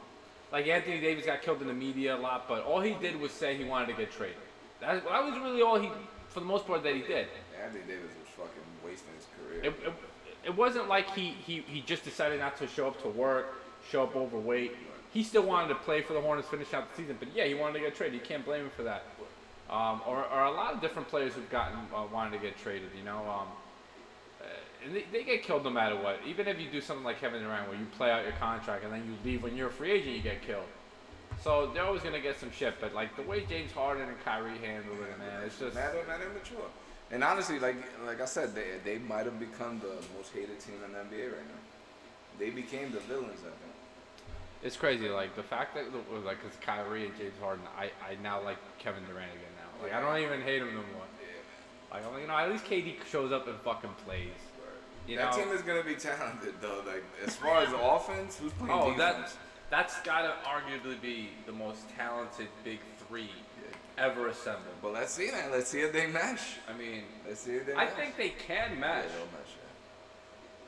like 0.51 0.65
Anthony 0.65 0.99
Davis 0.99 1.27
got 1.27 1.43
killed 1.43 1.61
in 1.61 1.67
the 1.67 1.75
media 1.75 2.15
a 2.15 2.17
lot, 2.17 2.47
but 2.47 2.63
all 2.63 2.81
he 2.81 2.95
did 2.95 3.21
was 3.21 3.31
say 3.31 3.55
he 3.55 3.65
wanted 3.65 3.89
to 3.89 3.93
get 3.93 4.11
traded. 4.11 4.37
That, 4.81 5.03
that 5.03 5.23
was 5.23 5.37
really 5.37 5.61
all 5.61 5.79
he, 5.79 5.91
for 6.29 6.39
the 6.39 6.47
most 6.47 6.65
part, 6.65 6.81
that 6.81 6.95
he 6.95 7.01
did. 7.01 7.27
Anthony 7.63 7.83
Davis 7.83 8.09
was 8.19 8.29
fucking 8.35 8.63
wasting 8.83 9.13
his 9.15 9.27
career. 9.37 9.65
It, 9.65 9.87
it, 9.87 9.93
it 10.45 10.57
wasn't 10.57 10.87
like 10.87 11.13
he, 11.13 11.35
he, 11.45 11.63
he 11.67 11.81
just 11.81 12.03
decided 12.03 12.39
not 12.39 12.57
to 12.57 12.65
show 12.65 12.87
up 12.87 12.99
to 13.03 13.09
work, 13.09 13.61
show 13.91 14.01
up 14.01 14.15
overweight. 14.15 14.75
He 15.13 15.21
still 15.21 15.43
wanted 15.43 15.67
to 15.67 15.75
play 15.75 16.01
for 16.01 16.13
the 16.13 16.21
Hornets, 16.21 16.47
finish 16.47 16.73
out 16.73 16.89
the 16.89 16.97
season. 16.99 17.17
But 17.19 17.27
yeah, 17.35 17.45
he 17.45 17.53
wanted 17.53 17.73
to 17.73 17.79
get 17.81 17.95
traded. 17.95 18.15
You 18.15 18.25
can't 18.25 18.43
blame 18.43 18.63
him 18.63 18.71
for 18.75 18.81
that. 18.81 19.03
Um, 19.69 20.01
or, 20.06 20.25
or 20.25 20.44
a 20.44 20.51
lot 20.51 20.73
of 20.73 20.81
different 20.81 21.07
players 21.07 21.33
who've 21.33 21.50
gotten 21.50 21.79
uh, 21.94 22.03
wanted 22.13 22.31
to 22.31 22.38
get 22.38 22.57
traded. 22.57 22.89
You 22.97 23.03
know, 23.03 23.17
um, 23.17 23.47
uh, 24.39 24.45
and 24.85 24.95
they, 24.95 25.06
they 25.12 25.23
get 25.23 25.44
killed 25.44 25.63
no 25.63 25.71
matter 25.71 25.95
what. 25.95 26.19
Even 26.27 26.47
if 26.47 26.59
you 26.59 26.69
do 26.69 26.81
something 26.81 27.03
like 27.03 27.19
Kevin 27.19 27.41
Durant, 27.41 27.67
where 27.67 27.77
you 27.77 27.85
play 27.97 28.12
out 28.12 28.23
your 28.23 28.33
contract 28.33 28.83
and 28.83 28.94
then 28.94 29.03
you 29.06 29.15
leave 29.29 29.41
when 29.41 29.56
you're 29.56 29.69
a 29.69 29.71
free 29.71 29.91
agent, 29.91 30.15
you 30.15 30.21
get 30.21 30.41
killed. 30.41 30.65
So 31.44 31.71
they're 31.73 31.83
always 31.83 32.01
gonna 32.01 32.21
get 32.21 32.39
some 32.39 32.51
shit. 32.51 32.75
But 32.79 32.94
like 32.94 33.15
the 33.15 33.23
way 33.23 33.45
James 33.45 33.71
Harden 33.71 34.07
and 34.07 34.23
Kyrie 34.23 34.57
handled 34.59 35.00
it, 35.00 35.19
man, 35.19 35.44
it's 35.45 35.59
just 35.59 35.75
mad, 35.75 35.95
mad 36.07 36.21
immature. 36.21 36.69
And 37.11 37.23
honestly, 37.23 37.59
like 37.59 37.77
like 38.06 38.21
I 38.21 38.25
said, 38.25 38.56
they 38.56 38.79
they 38.83 39.00
might 39.00 39.25
have 39.25 39.39
become 39.39 39.79
the 39.79 39.95
most 40.15 40.31
hated 40.33 40.59
team 40.59 40.75
in 40.85 40.94
the 40.94 41.00
NBA 41.00 41.33
right 41.33 41.47
now. 41.47 41.61
They 42.38 42.50
became 42.50 42.91
the 42.91 43.00
villains, 43.00 43.39
of 43.41 43.47
it. 43.47 43.75
It's 44.63 44.75
crazy, 44.75 45.09
like 45.09 45.35
the 45.35 45.44
fact 45.44 45.75
that 45.75 45.85
like 46.25 46.41
because 46.41 46.57
Kyrie 46.61 47.06
and 47.06 47.18
James 47.18 47.35
Harden, 47.41 47.65
I, 47.77 47.91
I 48.03 48.15
now 48.21 48.41
like 48.41 48.57
Kevin 48.79 49.03
Durant 49.06 49.31
again. 49.31 49.55
Like 49.81 49.94
I 49.94 50.00
don't 50.01 50.18
even 50.24 50.42
hate 50.42 50.62
him 50.62 50.69
no 50.69 50.81
more. 50.94 51.06
Yeah, 51.19 51.95
Like 51.95 52.06
I'm 52.06 52.19
you 52.22 52.27
know, 52.27 52.36
at 52.38 52.50
least 52.51 52.66
KD 52.66 52.95
shows 53.10 53.31
up 53.31 53.48
and 53.48 53.57
fucking 53.62 53.92
plays. 54.06 54.30
You 55.07 55.18
that 55.18 55.31
know? 55.38 55.44
team 55.44 55.54
is 55.54 55.62
gonna 55.62 55.83
be 55.83 55.95
talented 55.95 56.56
though. 56.62 56.81
Like 56.86 57.04
as 57.25 57.36
far 57.42 57.60
as 57.60 57.69
offense, 57.80 58.38
who's 58.38 58.54
playing 58.54 58.72
Oh, 58.74 58.92
defense? 58.92 59.33
that 59.33 59.38
that's 59.69 60.01
gotta 60.01 60.33
arguably 60.45 61.00
be 61.01 61.30
the 61.45 61.51
most 61.51 61.81
talented 61.95 62.48
big 62.63 62.80
three 63.07 63.30
ever 63.98 64.27
assembled. 64.27 64.75
But 64.81 64.94
let's 64.94 65.13
see, 65.13 65.31
man. 65.31 65.51
Let's 65.51 65.69
see 65.69 65.80
if 65.81 65.94
they 65.94 66.07
mesh. 66.07 66.57
I 66.69 66.78
mean, 66.78 67.04
Let's 67.28 67.39
see 67.42 67.51
if 67.56 67.66
they. 67.66 67.74
I 67.74 67.86
mesh. 67.86 67.94
think 67.94 68.18
they 68.18 68.30
can 68.30 68.71
Yeah, 68.74 68.80
match. 68.80 69.06
they'll 69.07 69.25
mesh. 69.39 69.54
Yeah. 69.56 69.64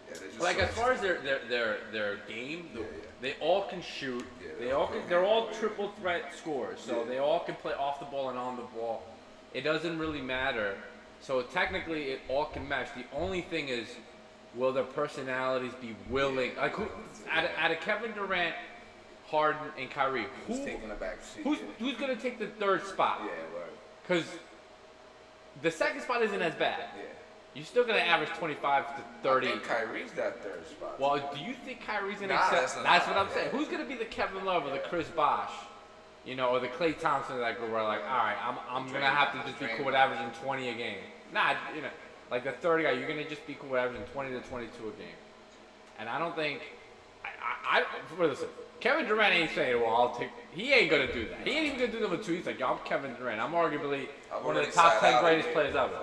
Yeah, 0.07 0.13
they 0.19 0.25
just 0.27 0.39
Like 0.39 0.57
so- 0.57 0.63
as 0.63 0.69
far 0.71 0.91
as 0.91 1.01
their 1.01 1.19
their 1.21 1.39
their, 1.49 1.77
their 1.91 2.15
game, 2.27 2.69
the, 2.73 2.81
Yeah, 2.81 2.85
yeah. 2.85 3.03
they 3.21 3.33
all 3.41 3.63
can 3.63 3.81
shoot. 3.81 4.25
They 4.59 4.65
they're 4.65 4.75
all 4.75 4.81
all 4.81 4.87
can, 4.87 5.01
they're 5.09 5.25
all 5.25 5.49
triple 5.51 5.89
threat 5.99 6.33
scorers, 6.35 6.79
so 6.79 7.03
they 7.03 7.17
all 7.19 7.39
can 7.41 7.55
play 7.55 7.73
off 7.73 7.99
the 7.99 8.05
ball 8.05 8.29
and 8.29 8.37
on 8.37 8.55
the 8.55 8.63
ball. 8.63 9.03
It 9.53 9.61
doesn't 9.61 9.97
really 9.97 10.21
matter. 10.21 10.77
So 11.21 11.41
technically, 11.41 12.03
it 12.11 12.21
all 12.29 12.45
can 12.45 12.67
match. 12.67 12.89
The 12.95 13.05
only 13.15 13.41
thing 13.41 13.69
is, 13.69 13.87
will 14.55 14.71
their 14.71 14.83
personalities 14.83 15.73
be 15.81 15.95
willing? 16.09 16.55
Like 16.55 16.73
who, 16.73 16.87
out 17.29 17.45
of, 17.45 17.51
out 17.57 17.71
of 17.71 17.79
Kevin 17.81 18.11
Durant, 18.13 18.55
Harden, 19.27 19.61
and 19.79 19.89
Kyrie, 19.89 20.27
who's 20.45 20.59
who 20.59 20.65
taking 20.65 20.89
the 20.89 20.95
back 20.95 21.17
seat? 21.23 21.43
who's 21.43 21.57
who's 21.79 21.95
gonna 21.95 22.15
take 22.15 22.39
the 22.39 22.47
third 22.47 22.85
spot? 22.85 23.21
Yeah, 23.23 23.29
right. 23.59 23.71
Because 24.07 24.25
the 25.61 25.71
second 25.71 26.01
spot 26.01 26.21
isn't 26.21 26.41
as 26.41 26.53
bad. 26.55 26.83
Yeah. 26.95 27.03
You're 27.57 27.65
still 27.65 27.83
gonna 27.83 27.97
average 27.97 28.29
25 28.37 28.97
to 28.97 29.03
30. 29.23 29.47
I 29.47 29.49
think 29.49 29.63
Kyrie's 29.63 30.11
that 30.11 30.43
third 30.43 30.67
spot. 30.67 30.99
Well, 30.99 31.17
do 31.33 31.39
you 31.41 31.55
think 31.65 31.83
Kyrie's 31.83 32.19
gonna 32.19 32.35
Nah, 32.35 32.41
accept? 32.41 32.61
that's 32.61 32.73
That's, 32.75 33.07
what 33.07 33.17
I'm 33.17 33.31
saying. 33.31 33.49
Who's 33.49 33.67
gonna 33.67 33.83
be 33.83 33.95
the 33.95 34.05
Kevin 34.05 34.45
Love 34.45 34.67
or 34.67 34.69
the 34.69 34.77
Chris 34.77 35.07
Bosh, 35.07 35.49
you 36.23 36.35
know, 36.35 36.49
or 36.49 36.59
the 36.59 36.67
Klay 36.67 36.95
Thompson 36.99 37.33
of 37.33 37.41
that 37.41 37.57
group? 37.57 37.71
Where 37.71 37.81
like, 37.81 38.01
all 38.01 38.17
right, 38.17 38.37
I'm, 38.45 38.57
I'm 38.69 38.85
gonna 38.93 39.07
have 39.07 39.31
to 39.31 39.49
just 39.49 39.59
be 39.59 39.65
cool 39.75 39.87
with 39.87 39.95
averaging 39.95 40.29
20 40.43 40.69
a 40.69 40.73
game. 40.75 40.99
Nah, 41.33 41.55
you 41.75 41.81
know, 41.81 41.89
like 42.29 42.43
the 42.43 42.51
30 42.51 42.83
guy, 42.83 42.91
you're 42.91 43.07
gonna 43.07 43.27
just 43.27 43.47
be 43.47 43.55
cool 43.55 43.71
with 43.71 43.79
averaging 43.79 44.05
20 44.13 44.39
to 44.39 44.39
22 44.41 44.89
a 44.89 44.91
game. 44.91 45.07
And 45.97 46.07
I 46.07 46.19
don't 46.19 46.35
think, 46.35 46.61
I, 47.25 47.79
I, 47.79 47.81
I 47.81 48.23
listen. 48.23 48.49
Kevin 48.79 49.07
Durant 49.07 49.33
ain't 49.33 49.49
saying, 49.55 49.81
well, 49.81 49.95
I'll 49.95 50.15
take. 50.15 50.29
He 50.51 50.71
ain't 50.73 50.91
gonna 50.91 51.11
do 51.11 51.27
that. 51.29 51.39
He 51.43 51.57
ain't 51.57 51.65
even 51.65 51.79
gonna 51.79 51.91
do 51.91 51.99
number 51.99 52.17
two. 52.17 52.33
He's 52.33 52.45
like, 52.45 52.59
yo, 52.59 52.67
I'm 52.67 52.77
Kevin 52.85 53.15
Durant. 53.15 53.41
I'm 53.41 53.53
arguably 53.53 54.07
I've 54.31 54.45
one 54.45 54.57
of 54.57 54.63
the 54.63 54.71
top 54.71 54.99
10 54.99 55.23
greatest 55.23 55.49
players 55.49 55.75
ever. 55.75 55.99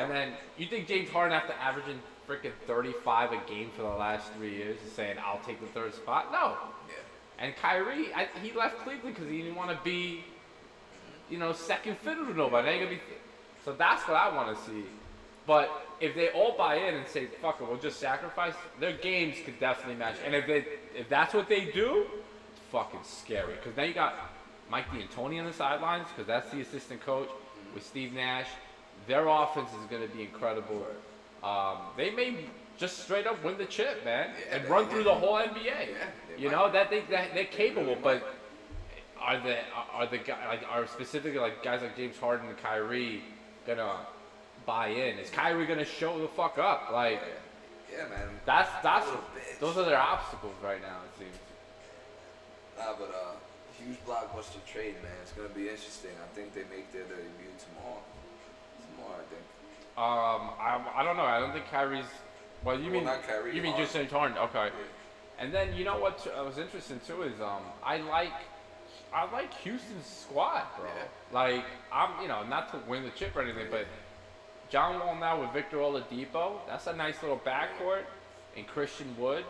And 0.00 0.10
then 0.10 0.32
you 0.56 0.66
think 0.66 0.86
James 0.86 1.10
Harden 1.10 1.36
after 1.36 1.52
averaging 1.54 2.00
freaking 2.28 2.52
35 2.66 3.32
a 3.32 3.40
game 3.48 3.70
for 3.74 3.82
the 3.82 3.88
last 3.88 4.32
three 4.34 4.54
years 4.56 4.78
is 4.86 4.92
saying 4.92 5.16
I'll 5.24 5.40
take 5.40 5.60
the 5.60 5.66
third 5.66 5.94
spot? 5.94 6.30
No. 6.32 6.56
Yeah. 6.88 6.94
And 7.38 7.56
Kyrie, 7.56 8.12
I, 8.14 8.28
he 8.42 8.52
left 8.52 8.78
Cleveland 8.78 9.16
because 9.16 9.30
he 9.30 9.38
didn't 9.38 9.56
want 9.56 9.70
to 9.70 9.78
be, 9.84 10.24
you 11.28 11.38
know, 11.38 11.52
second 11.52 11.98
fiddle 11.98 12.26
to 12.26 12.34
nobody. 12.34 12.66
They 12.66 12.72
ain't 12.74 12.84
gonna 12.84 12.96
be. 12.96 13.02
So 13.64 13.72
that's 13.72 14.06
what 14.06 14.16
I 14.16 14.34
want 14.34 14.56
to 14.56 14.64
see. 14.64 14.84
But 15.46 15.70
if 16.00 16.14
they 16.14 16.28
all 16.28 16.56
buy 16.56 16.76
in 16.76 16.94
and 16.94 17.06
say 17.08 17.26
fuck 17.26 17.60
it, 17.60 17.68
we'll 17.68 17.78
just 17.78 17.98
sacrifice, 17.98 18.54
their 18.78 18.92
games 18.92 19.36
could 19.44 19.58
definitely 19.58 19.96
match. 19.96 20.16
And 20.24 20.34
if 20.34 20.46
they, 20.46 20.64
if 20.94 21.08
that's 21.08 21.34
what 21.34 21.48
they 21.48 21.66
do, 21.66 22.06
it's 22.52 22.60
fucking 22.70 23.00
scary. 23.02 23.54
Because 23.54 23.76
now 23.76 23.82
you 23.82 23.94
got 23.94 24.14
Mike 24.70 24.86
D'Antoni 24.92 25.38
on 25.40 25.46
the 25.46 25.52
sidelines 25.52 26.06
because 26.08 26.26
that's 26.26 26.50
the 26.52 26.60
assistant 26.60 27.04
coach 27.04 27.28
with 27.74 27.84
Steve 27.84 28.12
Nash. 28.12 28.46
Their 29.10 29.26
offense 29.26 29.70
is 29.70 29.84
going 29.90 30.08
to 30.08 30.16
be 30.16 30.22
incredible. 30.22 30.86
Um, 31.42 31.78
they 31.96 32.10
may 32.10 32.36
just 32.76 32.98
straight 32.98 33.26
up 33.26 33.42
win 33.42 33.58
the 33.58 33.64
chip, 33.64 34.04
man, 34.04 34.30
Yeah, 34.30 34.56
and 34.56 34.68
run 34.68 34.88
through 34.88 35.02
the 35.02 35.12
whole 35.12 35.34
NBA. 35.34 35.64
Yeah, 35.64 36.06
you 36.38 36.48
know 36.48 36.70
that 36.70 36.90
they 36.90 37.00
that 37.10 37.34
they're 37.34 37.44
capable, 37.44 37.96
but 38.00 38.22
are 39.20 39.40
the 39.40 39.56
are 39.92 40.06
the 40.06 40.18
guy 40.18 40.46
like 40.46 40.62
are 40.70 40.86
specifically 40.86 41.40
like 41.40 41.60
guys 41.60 41.82
like 41.82 41.96
James 41.96 42.16
Harden 42.18 42.50
and 42.50 42.58
Kyrie 42.58 43.24
gonna 43.66 43.96
buy 44.64 44.86
in? 44.88 45.18
Is 45.18 45.28
Kyrie 45.28 45.66
gonna 45.66 45.84
show 45.84 46.20
the 46.20 46.28
fuck 46.28 46.58
up? 46.58 46.90
Like 46.92 47.20
Yeah, 47.92 48.06
man. 48.08 48.28
that's 48.46 48.70
that's 48.80 49.08
those 49.58 49.76
are 49.76 49.84
their 49.84 49.98
obstacles 49.98 50.54
right 50.62 50.80
now. 50.80 50.98
It 51.06 51.18
seems. 51.18 51.36
Nah, 52.78 52.94
but 52.96 53.10
uh, 53.10 53.34
huge 53.76 53.98
blockbuster 54.06 54.64
trade, 54.72 54.94
man. 55.02 55.18
It's 55.22 55.32
gonna 55.32 55.48
be 55.48 55.68
interesting. 55.68 56.12
I 56.22 56.32
think 56.32 56.54
they 56.54 56.62
make 56.70 56.92
their 56.92 57.02
debut 57.02 57.50
tomorrow. 57.58 57.98
Tomorrow, 59.02 59.20
I 59.20 59.28
think. 59.30 59.42
Um, 59.98 60.50
I, 60.60 61.00
I 61.00 61.02
don't 61.04 61.16
know. 61.16 61.24
I 61.24 61.40
don't 61.40 61.52
think 61.52 61.66
Kyrie's. 61.70 62.04
Well, 62.64 62.76
you 62.78 62.84
Well, 62.84 62.92
mean 62.92 63.04
not 63.04 63.22
Kyrie, 63.26 63.54
you 63.56 63.62
mean 63.62 63.72
Harden. 63.72 64.02
just 64.02 64.12
Harden? 64.12 64.38
Okay. 64.38 64.66
Yeah. 64.66 65.42
And 65.44 65.52
then 65.54 65.74
you 65.74 65.84
know 65.84 65.98
what 65.98 66.22
t- 66.22 66.30
was 66.30 66.58
interesting 66.58 67.00
too 67.06 67.22
is 67.22 67.40
um 67.40 67.62
I 67.82 67.96
like 67.98 68.32
I 69.14 69.30
like 69.32 69.52
Houston's 69.54 70.04
squad, 70.06 70.64
bro. 70.78 70.86
Yeah. 70.86 71.04
Like 71.32 71.64
I'm 71.90 72.20
you 72.22 72.28
know 72.28 72.44
not 72.44 72.70
to 72.72 72.78
win 72.88 73.02
the 73.04 73.10
chip 73.10 73.34
or 73.34 73.42
anything, 73.42 73.68
but 73.70 73.86
John 74.68 75.00
Wall 75.00 75.16
now 75.16 75.40
with 75.40 75.50
Victor 75.52 75.78
Oladipo, 75.78 76.58
that's 76.68 76.86
a 76.86 76.94
nice 76.94 77.22
little 77.22 77.38
backcourt, 77.38 78.02
and 78.56 78.66
Christian 78.66 79.14
Wood. 79.18 79.44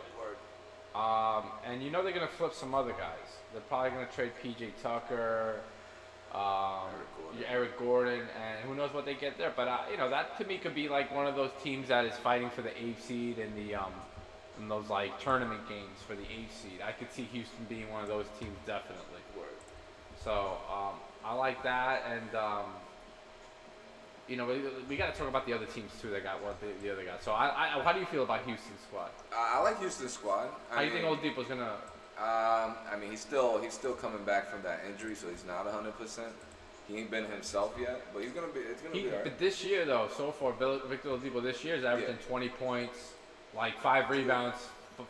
Um, 0.95 1.45
and 1.65 1.81
you 1.81 1.89
know 1.89 2.03
they're 2.03 2.11
gonna 2.13 2.27
flip 2.27 2.53
some 2.53 2.73
other 2.73 2.91
guys. 2.91 3.39
They're 3.53 3.61
probably 3.61 3.91
gonna 3.91 4.07
trade 4.13 4.31
PJ 4.43 4.71
Tucker, 4.81 5.59
um, 6.33 6.87
Eric 6.89 7.07
Gordon. 7.17 7.45
Eric 7.49 7.79
Gordon, 7.79 8.19
and 8.19 8.59
who 8.65 8.75
knows 8.75 8.93
what 8.93 9.05
they 9.05 9.15
get 9.15 9.37
there. 9.37 9.53
But 9.55 9.67
uh, 9.67 9.79
you 9.91 9.97
know 9.97 10.09
that 10.09 10.37
to 10.37 10.45
me 10.45 10.57
could 10.57 10.75
be 10.75 10.89
like 10.89 11.13
one 11.13 11.27
of 11.27 11.35
those 11.35 11.51
teams 11.63 11.89
that 11.89 12.05
is 12.05 12.15
fighting 12.17 12.49
for 12.49 12.61
the 12.61 12.71
eighth 12.81 13.05
seed 13.05 13.39
in 13.39 13.53
the 13.55 13.75
um, 13.75 13.93
in 14.59 14.69
those 14.69 14.89
like 14.89 15.19
tournament 15.19 15.67
games 15.67 15.99
for 16.07 16.15
the 16.15 16.23
eighth 16.23 16.61
seed. 16.61 16.79
I 16.85 16.91
could 16.91 17.11
see 17.11 17.23
Houston 17.33 17.65
being 17.67 17.89
one 17.91 18.01
of 18.01 18.07
those 18.07 18.27
teams 18.39 18.57
definitely. 18.65 19.21
So 20.23 20.57
um, 20.71 20.95
I 21.25 21.33
like 21.33 21.63
that, 21.63 22.03
and 22.07 22.35
um, 22.35 22.65
you 24.27 24.37
know 24.37 24.45
we, 24.45 24.61
we 24.87 24.95
got 24.95 25.13
to 25.13 25.19
talk 25.19 25.27
about 25.27 25.47
the 25.47 25.53
other 25.53 25.65
teams 25.65 25.91
too. 25.99 26.11
That 26.11 26.23
got 26.23 26.43
what 26.43 26.59
the, 26.61 26.67
the 26.83 26.93
other 26.93 27.03
guy. 27.03 27.15
So 27.21 27.31
I, 27.31 27.77
I, 27.77 27.83
how 27.83 27.91
do 27.91 27.99
you 27.99 28.05
feel 28.05 28.23
about 28.23 28.45
Houston's 28.45 28.81
squad? 28.87 29.09
Uh, 29.33 29.35
I 29.37 29.63
like 29.63 29.79
Houston's 29.79 30.13
squad. 30.13 30.49
I 30.71 30.75
How 30.75 30.81
do 30.81 30.87
you 30.87 30.93
think 30.93 31.05
Oladipo's 31.05 31.47
gonna? 31.47 31.73
Um, 32.21 32.75
I 32.91 32.97
mean, 32.99 33.09
he's 33.09 33.19
still 33.19 33.59
he's 33.59 33.73
still 33.73 33.93
coming 33.93 34.23
back 34.25 34.51
from 34.51 34.61
that 34.61 34.81
injury, 34.87 35.15
so 35.15 35.27
he's 35.27 35.43
not 35.43 35.65
hundred 35.65 35.97
percent. 35.97 36.31
He 36.87 36.97
ain't 36.97 37.09
been 37.09 37.25
himself 37.25 37.75
yet, 37.79 37.99
but 38.13 38.21
he's 38.21 38.31
gonna 38.31 38.53
be. 38.53 38.59
It's 38.59 38.81
gonna 38.81 38.93
He, 38.93 39.03
be 39.03 39.09
but 39.23 39.39
this 39.39 39.63
year 39.63 39.85
though, 39.85 40.07
so 40.15 40.31
far, 40.31 40.51
Victor 40.51 41.09
Oladipo 41.09 41.41
this 41.41 41.63
year 41.63 41.75
is 41.75 41.83
averaging 41.83 42.17
20 42.27 42.49
points, 42.49 43.13
like 43.57 43.79
five 43.81 44.07
rebounds, 44.11 44.57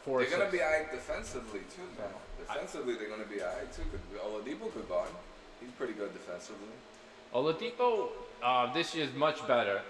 four 0.06 0.24
They're 0.24 0.38
gonna 0.38 0.50
be 0.50 0.62
alright 0.62 0.89
defensively 0.89 1.62
too, 1.75 1.82
man. 2.00 2.08
So, 2.08 2.46
I- 2.50 2.53
Defensively, 2.53 2.96
they're 2.96 3.10
gonna 3.10 3.25
be 3.25 3.41
alright 3.41 3.74
too. 3.74 3.84
Oladipo 4.24 4.72
could 4.72 4.88
guard. 4.88 5.10
He's 5.60 5.72
pretty 5.72 5.94
good 5.94 6.13
defensively. 6.13 6.70
Oladipo 7.36 8.08
uh, 8.41 8.72
this 8.74 8.96
year 8.96 9.03
is 9.06 9.13
much 9.15 9.46
better 9.48 9.82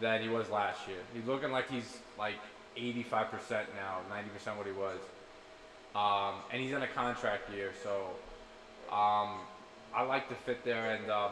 than 0.00 0.20
he 0.20 0.28
was 0.28 0.50
last 0.50 0.88
year. 0.88 0.98
He's 1.14 1.26
looking 1.26 1.52
like 1.52 1.70
he's 1.70 1.98
like 2.18 2.34
85% 2.76 3.66
now, 3.76 4.00
90% 4.10 4.56
what 4.56 4.66
he 4.66 4.72
was. 4.72 4.98
Um, 5.96 6.34
and 6.52 6.60
he's 6.60 6.72
in 6.72 6.82
a 6.82 6.88
contract 6.88 7.50
year, 7.54 7.72
so 7.82 8.10
um, 8.94 9.40
I 9.94 10.02
like 10.06 10.28
to 10.28 10.34
fit 10.34 10.62
there. 10.62 10.94
And 10.94 11.10
uh, 11.10 11.30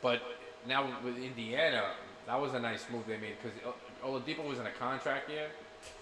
but 0.00 0.22
now 0.66 0.88
with 1.04 1.18
Indiana, 1.18 1.90
that 2.26 2.40
was 2.40 2.54
a 2.54 2.60
nice 2.60 2.86
move 2.90 3.06
they 3.06 3.18
made 3.18 3.34
because 3.42 3.58
Oladipo 4.02 4.48
was 4.48 4.58
in 4.58 4.66
a 4.66 4.70
contract 4.70 5.28
year, 5.28 5.48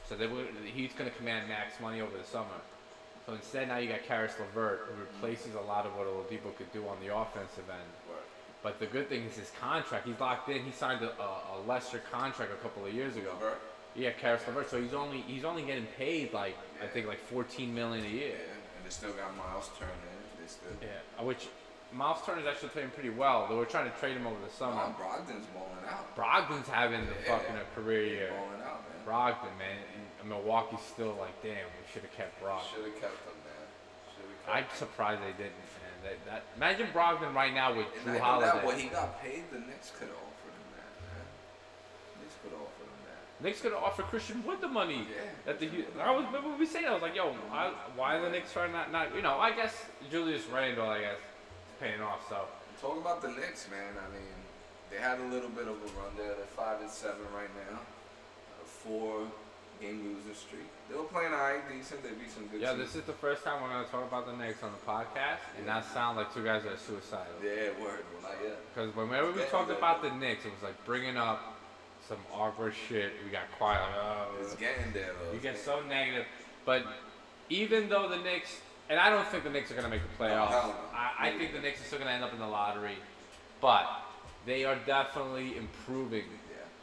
so 0.09 0.15
they 0.15 0.29
were, 0.29 0.45
he's 0.65 0.93
going 0.93 1.11
to 1.11 1.17
command 1.17 1.49
max 1.49 1.81
money 1.81 2.01
over 2.01 2.17
the 2.17 2.25
summer. 2.25 2.61
So 3.27 3.33
instead, 3.33 3.67
now 3.67 3.79
you 3.79 3.89
got 3.89 4.05
Caris 4.05 4.35
LeVert, 4.39 4.87
who 4.89 5.01
replaces 5.01 5.57
a 5.57 5.61
lot 5.61 5.87
of 5.87 5.97
what 5.97 6.07
Oladipo 6.07 6.57
could 6.57 6.73
do 6.73 6.87
on 6.87 6.97
the 7.05 7.17
offensive 7.17 7.69
end. 7.69 7.91
But 8.63 8.79
the 8.79 8.87
good 8.87 9.09
thing 9.09 9.25
is 9.25 9.37
his 9.37 9.51
contract. 9.61 10.07
He's 10.07 10.21
locked 10.21 10.49
in. 10.49 10.63
He 10.63 10.71
signed 10.71 11.05
a, 11.05 11.11
a, 11.21 11.59
a 11.59 11.67
lesser 11.67 12.01
contract 12.13 12.53
a 12.53 12.57
couple 12.63 12.87
of 12.87 12.95
years 12.95 13.17
ago. 13.17 13.33
Levert? 13.35 13.61
Yeah, 13.97 14.11
Caris 14.13 14.43
LeVert. 14.47 14.69
So 14.71 14.81
he's 14.81 14.95
only 14.95 15.23
he's 15.23 15.45
only 15.45 15.63
getting 15.63 15.87
paid 15.99 16.33
like 16.33 16.57
I 16.83 16.87
think 16.87 17.07
like 17.07 17.19
14 17.21 17.75
million 17.75 18.05
a 18.05 18.09
year. 18.09 18.29
Yeah, 18.29 18.53
and 18.77 18.85
they 18.85 18.91
still 18.91 19.13
got 19.13 19.35
Miles 19.37 19.71
Turner. 19.79 19.91
They 20.41 20.47
still. 20.47 20.69
Yeah, 20.83 20.89
uh, 21.19 21.25
which 21.25 21.49
Miles 21.93 22.19
Turner's 22.27 22.47
actually 22.47 22.71
playing 22.71 22.91
pretty 22.91 23.11
well. 23.11 23.47
They 23.49 23.55
were 23.55 23.65
trying 23.65 23.91
to 23.91 23.97
trade 23.99 24.17
him 24.17 24.27
over 24.27 24.37
the 24.45 24.53
summer. 24.53 24.83
Oh, 24.85 24.95
Brogdon's 25.01 25.47
balling 25.55 25.87
out. 25.89 26.15
Brogdon's 26.17 26.69
having 26.69 27.07
the 27.07 27.17
Yeah. 27.25 27.39
fucking 27.39 27.57
uh, 27.57 27.63
a 27.65 27.75
career 27.81 28.05
year. 28.05 28.31
Balling 28.37 28.61
out, 28.67 28.85
man. 28.85 29.01
Brogdon, 29.07 29.55
man, 29.57 29.79
and 29.95 30.05
uh, 30.21 30.35
Milwaukee's 30.37 30.83
still 30.85 31.17
like, 31.19 31.33
damn, 31.43 31.55
we 31.65 31.85
should 31.93 32.03
have 32.03 32.13
kept 32.13 32.37
Brogdon. 32.43 32.69
Should 32.75 32.85
have 32.91 33.01
kept 33.01 33.17
him, 33.25 33.39
man. 33.49 33.67
Should 34.13 34.29
have 34.29 34.57
I'm 34.57 34.65
him. 34.69 34.77
surprised 34.77 35.23
they 35.23 35.33
didn't, 35.41 35.57
man. 35.81 35.97
That, 36.05 36.19
that 36.27 36.43
imagine 36.59 36.89
Brogdon 36.93 37.33
right 37.33 37.55
now 37.55 37.73
with 37.73 37.87
And 38.05 38.05
Drew 38.05 38.19
even 38.19 38.41
that, 38.45 38.63
what 38.67 38.77
he 38.77 38.89
got 38.91 39.23
paid, 39.23 39.47
the 39.51 39.59
Knicks 39.63 39.91
could 39.97 40.11
have 40.11 40.21
offered 40.21 40.53
him 40.53 40.69
that, 40.77 40.91
man. 41.07 41.27
Knicks 42.21 42.35
could 42.43 42.51
have 42.53 42.61
that. 43.39 43.45
Knicks 43.45 43.61
gonna 43.61 43.77
offer 43.77 44.03
Christian 44.03 44.45
Wood 44.47 44.61
the 44.61 44.69
money. 44.69 45.07
Yeah. 45.11 45.23
That 45.47 45.61
the 45.61 45.69
I 46.01 46.11
was 46.11 46.25
remember 46.27 46.57
we 46.59 46.67
saying 46.67 46.87
I 46.87 46.93
was 46.93 47.03
like, 47.03 47.15
yo, 47.15 47.33
why, 47.51 47.73
why 47.97 48.17
are 48.17 48.23
the 48.23 48.31
Knicks 48.31 48.53
trying 48.53 48.73
not 48.73 48.91
not 48.93 49.15
you 49.15 49.23
know 49.23 49.39
I 49.39 49.53
guess 49.55 49.75
Julius 50.11 50.45
Randle 50.47 50.89
I 50.89 51.01
guess 51.01 51.17
is 51.17 51.81
paying 51.81 52.01
off 52.01 52.29
so 52.29 52.45
Talk 52.81 53.01
about 53.01 53.23
the 53.23 53.29
Knicks, 53.29 53.69
man. 53.71 53.95
I 53.97 54.13
mean, 54.13 54.29
they 54.91 54.99
had 54.99 55.19
a 55.19 55.25
little 55.33 55.49
bit 55.49 55.63
of 55.65 55.77
a 55.81 55.87
run 55.99 56.13
there. 56.19 56.35
They're 56.37 56.45
five 56.57 56.81
and 56.83 56.91
seven 56.91 57.23
right 57.35 57.49
now. 57.71 57.79
A 58.63 58.65
four 58.67 59.23
game 59.81 60.05
losing 60.15 60.35
streak. 60.35 60.65
They 60.91 60.97
were 60.97 61.05
playing 61.05 61.33
alright, 61.33 61.61
decent. 61.73 62.03
They 62.03 62.11
beat 62.11 62.31
some 62.31 62.47
good 62.49 62.61
yeah 62.61 62.73
teams. 62.73 62.85
this 62.85 62.97
is 62.97 63.03
the 63.05 63.13
first 63.15 63.45
time 63.45 63.63
we're 63.63 63.69
gonna 63.71 63.89
talk 63.89 64.07
about 64.07 64.27
the 64.27 64.37
Knicks 64.37 64.63
on 64.63 64.71
the 64.73 64.91
podcast 64.91 65.41
and 65.57 65.67
not 65.67 65.85
sound 65.93 66.17
like 66.19 66.33
two 66.35 66.45
guys 66.45 66.63
that 66.65 66.75
are 66.75 66.77
suicidal 66.79 67.27
Yeah, 67.43 67.73
word. 67.83 68.05
Well, 68.13 68.31
not 68.33 68.37
yet. 68.45 68.59
because 68.75 68.95
whenever 68.95 69.33
we 69.33 69.43
talked 69.51 69.71
about 69.71 70.03
the 70.03 70.11
Knicks 70.13 70.45
it 70.45 70.53
was 70.53 70.63
like 70.63 70.83
bringing 70.85 71.17
up 71.17 71.56
some 72.09 72.19
awkward 72.33 72.75
shit 72.89 73.13
we 73.25 73.31
got 73.31 73.51
quiet 73.59 73.81
like, 73.81 74.01
oh, 74.01 74.43
It's 74.43 74.55
getting 74.55 74.93
there 74.93 75.11
though. 75.21 75.33
You 75.33 75.41
get 75.41 75.59
so 75.59 75.83
negative, 75.89 76.25
but 76.65 76.85
even 77.49 77.89
though 77.89 78.09
the 78.09 78.19
Knicks, 78.19 78.61
and 78.89 78.99
I 78.99 79.11
don't 79.11 79.27
think 79.29 79.45
the 79.45 79.51
Knicks 79.51 79.71
are 79.71 79.75
going 79.75 79.85
to 79.85 79.91
make 79.91 80.03
the 80.03 80.25
playoffs. 80.25 80.51
hell 80.51 80.69
no. 80.69 80.97
I, 80.97 81.29
I 81.29 81.39
think 81.39 81.53
the 81.53 81.61
Knicks 81.61 81.81
are 81.81 81.85
still 81.85 81.99
going 81.99 82.09
to 82.09 82.15
end 82.15 82.25
up 82.25 82.33
in 82.33 82.39
the 82.39 82.47
lottery, 82.47 82.97
but 83.61 83.87
they 84.45 84.65
are 84.65 84.77
definitely 84.87 85.57
improving. 85.57 86.25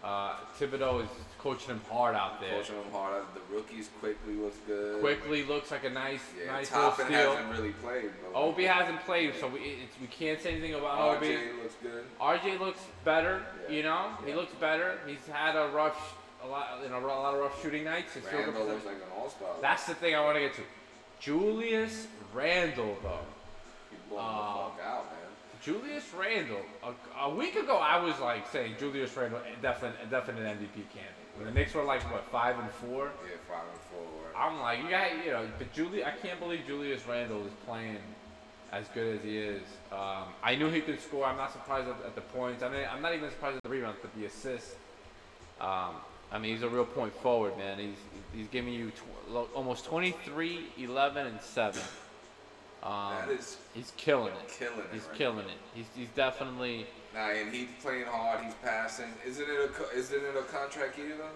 Yeah. 0.03 0.09
Uh, 0.09 0.35
Thibodeau 0.59 1.03
is 1.03 1.09
coaching 1.39 1.67
them 1.69 1.81
hard 1.89 2.15
out 2.15 2.41
there. 2.41 2.51
Coaching 2.51 2.75
them 2.75 2.91
hard. 2.91 3.23
The 3.33 3.55
rookies 3.55 3.89
Quickley 3.99 4.35
looks 4.35 4.57
good. 4.67 4.99
Quickley 5.01 5.43
looks 5.43 5.71
like 5.71 5.85
a 5.85 5.89
nice, 5.89 6.19
Yeah, 6.37 6.51
nice 6.51 6.71
little 6.73 6.89
Toppin 6.91 7.05
steal. 7.07 7.35
hasn't 7.35 7.51
really 7.57 7.71
played. 7.71 8.09
Obi 8.35 8.65
hasn't 8.65 8.99
played, 9.05 9.33
so 9.39 9.47
we, 9.47 9.59
it's, 9.59 9.99
we 10.01 10.07
can't 10.07 10.41
say 10.41 10.51
anything 10.51 10.73
about 10.73 11.17
Obi. 11.17 11.27
RJ 11.29 11.61
looks 11.61 11.75
good. 11.81 12.03
RJ 12.19 12.59
looks 12.59 12.79
better, 13.05 13.41
Yeah. 13.69 13.75
you 13.75 13.83
know. 13.83 14.09
He 14.25 14.33
looks 14.33 14.53
better. 14.59 14.99
He's 15.07 15.25
had 15.31 15.55
a 15.55 15.69
rough, 15.69 16.17
a 16.43 16.47
lot, 16.47 16.79
you 16.83 16.89
know, 16.89 16.99
a 16.99 17.07
lot 17.07 17.33
of 17.33 17.39
rough 17.39 17.61
shooting 17.61 17.85
nights. 17.85 18.17
Randle 18.31 18.65
looks 18.65 18.85
like 18.85 18.95
an 18.95 19.01
all-star. 19.17 19.49
That's 19.61 19.85
the 19.85 19.95
thing 19.95 20.15
I 20.15 20.19
want 20.23 20.35
to 20.35 20.41
get 20.41 20.53
to. 20.55 20.61
Julius 21.19 22.07
Randle, 22.33 22.97
though. 23.01 23.19
Blowing 24.09 24.25
uh, 24.25 24.31
the 24.31 24.69
fuck 24.71 24.79
out, 24.85 25.05
man. 25.05 25.22
Julius 25.63 26.03
Randle. 26.17 26.61
A, 26.83 27.21
a 27.21 27.33
week 27.33 27.55
ago, 27.55 27.77
I 27.77 28.03
was 28.03 28.19
like 28.19 28.49
saying 28.51 28.75
Julius 28.79 29.15
Randle, 29.15 29.39
a 29.39 29.61
definite, 29.61 29.95
a 30.03 30.07
definite 30.07 30.41
MVP 30.41 30.89
candidate. 30.91 31.23
When 31.37 31.45
the 31.45 31.51
Knicks 31.51 31.73
were 31.73 31.83
like 31.83 32.01
what 32.11 32.25
five 32.29 32.59
and 32.59 32.69
four, 32.69 33.05
Yeah, 33.23 33.37
five 33.47 33.63
and 33.71 33.81
four. 33.89 34.39
I'm 34.39 34.59
like, 34.59 34.83
you 34.83 34.89
got, 34.89 35.25
you 35.25 35.31
know, 35.31 35.47
but 35.57 35.71
Julius, 35.73 36.05
I 36.05 36.11
can't 36.25 36.39
believe 36.39 36.61
Julius 36.67 37.01
Randle 37.07 37.45
is 37.45 37.53
playing 37.65 37.97
as 38.71 38.87
good 38.93 39.15
as 39.17 39.23
he 39.23 39.37
is. 39.37 39.61
Um, 39.91 40.33
I 40.43 40.55
knew 40.55 40.69
he 40.69 40.81
could 40.81 40.99
score. 40.99 41.25
I'm 41.25 41.37
not 41.37 41.51
surprised 41.51 41.87
at, 41.87 41.95
at 42.05 42.15
the 42.15 42.21
points. 42.21 42.61
I 42.61 42.69
mean, 42.69 42.85
I'm 42.91 43.01
not 43.01 43.13
even 43.13 43.29
surprised 43.29 43.57
at 43.57 43.63
the 43.63 43.69
rebounds, 43.69 43.99
but 44.01 44.13
the 44.15 44.25
assists. 44.25 44.75
Um, 45.61 45.95
I 46.31 46.39
mean, 46.39 46.53
he's 46.53 46.63
a 46.63 46.69
real 46.69 46.85
point 46.85 47.13
forward, 47.13 47.57
man. 47.57 47.77
He's 47.79 47.95
he's 48.35 48.47
giving 48.47 48.73
you 48.73 48.91
tw- 48.91 49.55
almost 49.55 49.85
23, 49.85 50.65
11, 50.79 51.27
and 51.27 51.39
seven. 51.41 51.81
Um, 52.83 53.15
That 53.17 53.29
is 53.29 53.57
he's 53.73 53.93
killing 53.95 54.33
it. 54.33 54.49
killing 54.59 54.79
it. 54.79 54.85
He's 54.91 55.03
right 55.05 55.17
killing 55.17 55.45
it. 55.47 55.57
He's, 55.73 55.85
he's 55.95 56.09
definitely 56.09 56.85
Nah, 57.15 57.29
and 57.29 57.53
he's 57.53 57.67
playing 57.81 58.05
hard. 58.05 58.43
He's 58.43 58.53
passing. 58.55 59.05
Isn't 59.25 59.47
it 59.49 59.71
a 59.71 59.97
isn't 59.97 60.23
it 60.23 60.35
a 60.37 60.41
contract 60.43 60.97
year 60.97 61.13
though? 61.17 61.29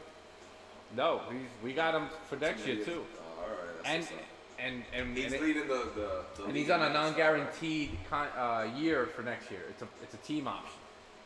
no. 0.95 1.21
He's 1.31 1.41
we 1.63 1.73
got 1.73 1.95
him 1.95 2.09
for 2.29 2.35
next 2.35 2.65
year 2.67 2.83
too. 2.83 3.05
Oh, 3.19 3.41
all 3.43 3.47
right. 3.49 3.57
That's 3.83 3.89
And 3.89 4.01
what's 4.03 4.11
and 4.59 4.83
and 4.93 5.15
he's 5.17 5.25
and, 5.27 5.35
it- 5.35 5.41
leading 5.41 5.67
the 5.67 5.89
the. 5.95 6.23
the 6.35 6.43
and 6.47 6.55
he's 6.57 6.69
on 6.69 6.81
a 6.81 6.87
in 6.87 6.93
that 6.93 6.99
stuff, 6.99 7.17
non-guaranteed 7.17 7.97
con, 8.09 8.27
uh, 8.37 8.67
year 8.77 9.05
for 9.05 9.21
next 9.21 9.49
year. 9.51 9.61
It's 9.69 9.81
a 9.83 9.87
it's 10.03 10.15
a 10.15 10.17
team 10.17 10.47
option. 10.47 10.79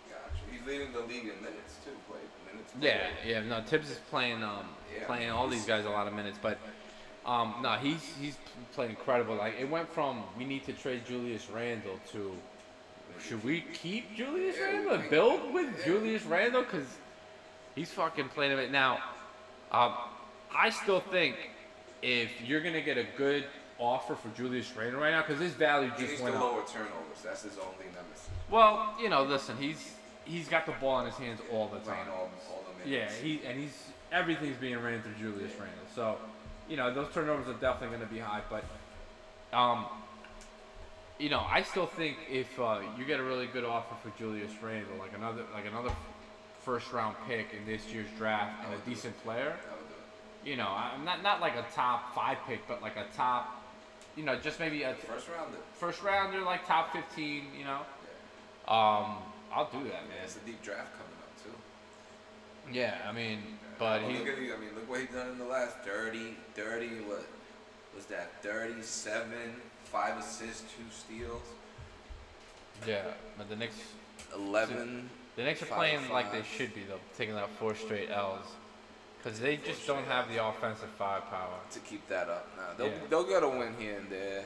Gotcha. 0.10 0.44
He's 0.51 0.62
leading 0.68 0.92
the 0.94 1.00
league 1.00 1.24
in 1.34 1.42
minutes 1.42 1.78
too. 1.84 1.92
Played 2.10 2.22
minutes. 2.54 2.74
Yeah, 2.80 3.08
played. 3.24 3.32
yeah. 3.32 3.42
No, 3.42 3.62
Thibs 3.63 3.90
is 3.90 3.98
playing 4.10 4.44
um 4.44 4.68
Yeah. 4.96 5.06
playing 5.08 5.30
all 5.32 5.48
these 5.48 5.66
guys 5.66 5.86
a 5.86 5.90
lot 5.90 6.08
of 6.08 6.13
minutes, 6.13 6.38
but 6.42 6.60
um 7.25 7.56
no, 7.62 7.74
he's 7.74 8.13
he's 8.20 8.38
playing 8.74 8.92
incredible. 8.92 9.36
Like 9.36 9.56
it 9.60 9.70
went 9.70 9.90
from 9.94 10.24
we 10.38 10.46
need 10.46 10.66
to 10.66 10.74
trade 10.74 11.06
Julius 11.06 11.50
Randle 11.50 12.00
to 12.13 12.32
should 13.20 13.44
we 13.44 13.62
keep 13.74 14.16
Julius 14.16 14.56
Randle 14.60 14.94
and 14.96 15.10
build 15.10 15.54
with 15.54 15.84
Julius 15.86 16.24
Randle 16.24 16.63
because 16.63 16.88
he's 17.75 17.92
fucking 17.92 18.30
playing 18.30 18.58
it 18.58 18.72
now. 18.72 19.00
Um, 19.72 19.94
I 20.56 20.70
still 20.70 21.00
think 21.00 21.36
if 22.01 22.30
you're 22.44 22.62
gonna 22.62 22.82
get 22.82 22.98
a 22.98 23.06
good 23.18 23.46
offer 23.78 24.16
for 24.16 24.30
Julius 24.30 24.72
Randle 24.75 25.01
right 25.01 25.12
now, 25.12 25.22
because 25.22 25.40
his 25.40 25.54
value 25.54 25.90
just 25.90 26.01
He 26.01 26.08
needs 26.08 26.22
went 26.22 26.36
to 26.36 26.40
up. 26.40 26.51
lower 26.54 26.63
turnovers. 26.68 27.22
That's 27.24 27.44
his 27.44 27.58
only 27.58 27.86
nemesis. 27.94 28.30
Well, 28.50 28.96
you 29.00 29.10
know, 29.10 29.24
listen, 29.24 29.58
he's 29.58 29.96
he's 30.25 30.48
got 30.48 30.66
the 30.66 30.74
ball 30.74 31.00
in 31.01 31.06
his 31.08 31.16
hands 31.16 31.40
all 31.51 31.68
the 31.68 31.80
time. 31.80 32.08
All 32.12 32.30
the 32.84 32.90
Yeah, 32.90 33.10
he 33.12 33.42
and 33.46 33.60
he's 33.60 33.88
everything's 34.12 34.58
being 34.58 34.82
ran 34.82 35.01
through 35.01 35.13
Julius 35.20 35.51
Randle. 35.54 35.86
So, 35.96 36.18
you 36.72 36.78
know, 36.78 36.94
those 36.94 37.13
turnovers 37.13 37.48
are 37.48 37.60
definitely 37.60 37.98
going 37.98 38.08
to 38.08 38.13
be 38.13 38.20
high. 38.20 38.42
But 38.50 38.63
Um, 39.56 39.86
you 41.20 41.30
know, 41.30 41.46
I 41.48 41.62
still 41.62 41.86
think 41.86 42.18
if 42.32 42.58
uh, 42.58 42.80
you 42.98 43.04
get 43.04 43.20
a 43.20 43.24
really 43.24 43.46
good 43.46 43.66
offer 43.66 43.94
for 44.01 44.18
Julius 44.18 44.51
Randle, 44.63 44.98
like 44.98 45.13
another 45.13 45.44
like 45.54 45.66
another 45.66 45.94
first 46.63 46.92
round 46.94 47.16
pick 47.28 47.48
in 47.54 47.66
this 47.66 47.86
year's 47.94 48.08
draft 48.18 48.63
and 48.63 48.74
a 48.74 48.90
decent 48.90 49.22
player, 49.24 49.54
I 49.70 49.75
would 49.75 49.90
do 49.90 49.96
it. 50.46 50.50
you 50.50 50.56
know, 50.56 50.70
I'm 50.70 51.04
not 51.04 51.22
not 51.22 51.42
like 51.42 51.56
a 51.56 51.66
top 51.75 52.16
five 52.16 52.38
pick, 52.48 52.66
but 52.68 52.82
like 52.82 52.96
a 52.96 53.06
top, 53.16 53.62
you 54.16 54.24
know, 54.24 54.38
just 54.40 54.60
maybe 54.60 54.84
a 54.84 54.96
First 54.96 55.28
round, 55.30 55.54
first 55.74 56.01
rounder, 56.01 56.42
like 56.42 56.66
top 56.66 56.94
15, 56.94 57.44
you 57.58 57.66
know. 57.66 57.82
Um, 58.68 59.18
I'll 59.54 59.70
do 59.70 59.84
that, 59.84 60.08
man. 60.08 60.24
it's 60.24 60.38
a 60.38 60.40
deep 60.40 60.62
draft 60.63 60.94
coming. 60.94 61.11
Yeah, 62.72 62.96
I 63.08 63.12
mean, 63.12 63.40
but 63.78 64.01
Well, 64.01 64.12
he, 64.12 64.18
look 64.20 64.28
at 64.28 64.42
you. 64.42 64.54
I 64.54 64.58
mean, 64.58 64.70
look 64.75 64.90
what 64.90 65.00
he's 65.00 65.10
done 65.10 65.30
in 65.30 65.38
the 65.38 65.46
last 65.46 65.78
30, 65.80 66.36
30, 66.56 66.88
what 67.08 67.25
was 67.96 68.06
that? 68.06 68.42
37, 68.44 69.30
five 69.86 70.18
assists, 70.18 70.62
two 70.62 70.84
steals, 70.92 71.42
yeah, 72.88 73.04
but 73.38 73.50
the 73.50 73.56
Knicks, 73.56 73.75
11. 74.34 75.10
the 75.36 75.44
Knicks 75.44 75.62
are 75.62 75.66
Five, 75.66 75.78
playing 75.78 76.10
like 76.10 76.32
they 76.32 76.44
should 76.44 76.74
be 76.74 76.82
though, 76.84 77.00
taking 77.18 77.36
out 77.36 77.50
four 77.60 77.75
straight 77.75 78.10
L's, 78.10 78.46
because 79.22 79.40
they 79.40 79.58
just 79.58 79.86
don't 79.86 80.06
have 80.06 80.30
the 80.34 80.44
offensive 80.44 80.90
firepower. 80.98 81.60
to 81.72 81.80
keep 81.80 82.08
that 82.08 82.30
up. 82.30 82.48
Now 82.58 82.63
they'll 82.78 82.88
Yeah. 82.88 83.00
they'll 83.10 83.28
get 83.28 83.44
a 83.44 83.50
win 83.50 83.75
here 83.78 83.98
and 84.00 84.10
there, 84.10 84.46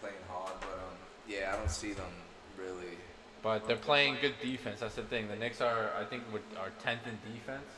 playing 0.00 0.16
hard, 0.28 0.52
but 0.60 0.68
um, 0.72 0.96
yeah, 1.28 1.52
I 1.54 1.56
don't 1.56 1.70
see 1.70 1.92
them 1.92 2.12
really. 2.58 2.98
But 3.42 3.66
they're 3.68 3.76
playing 3.76 4.16
good 4.20 4.34
defense. 4.42 4.80
That's 4.80 4.96
the 4.96 5.02
thing. 5.02 5.28
The 5.28 5.36
Knicks 5.36 5.60
are, 5.60 5.90
I 5.98 6.04
think, 6.04 6.22
with 6.32 6.42
are 6.58 6.70
tenth 6.82 7.02
in 7.06 7.16
defense, 7.32 7.68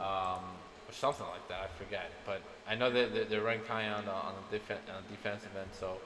um, 0.00 0.40
or 0.88 0.92
something 0.92 1.26
like 1.26 1.46
that. 1.48 1.60
I 1.70 1.84
forget. 1.84 2.10
But 2.24 2.40
I 2.68 2.74
know 2.74 2.90
that 2.90 3.12
they're, 3.14 3.24
they're 3.24 3.42
ranked 3.42 3.68
high 3.68 3.88
on 3.88 4.04
the, 4.06 4.10
on 4.12 4.34
the 4.50 4.56
defen- 4.58 4.84
on 4.94 5.02
the 5.08 5.14
defensive 5.16 5.50
end. 5.58 5.68
So 5.78 5.98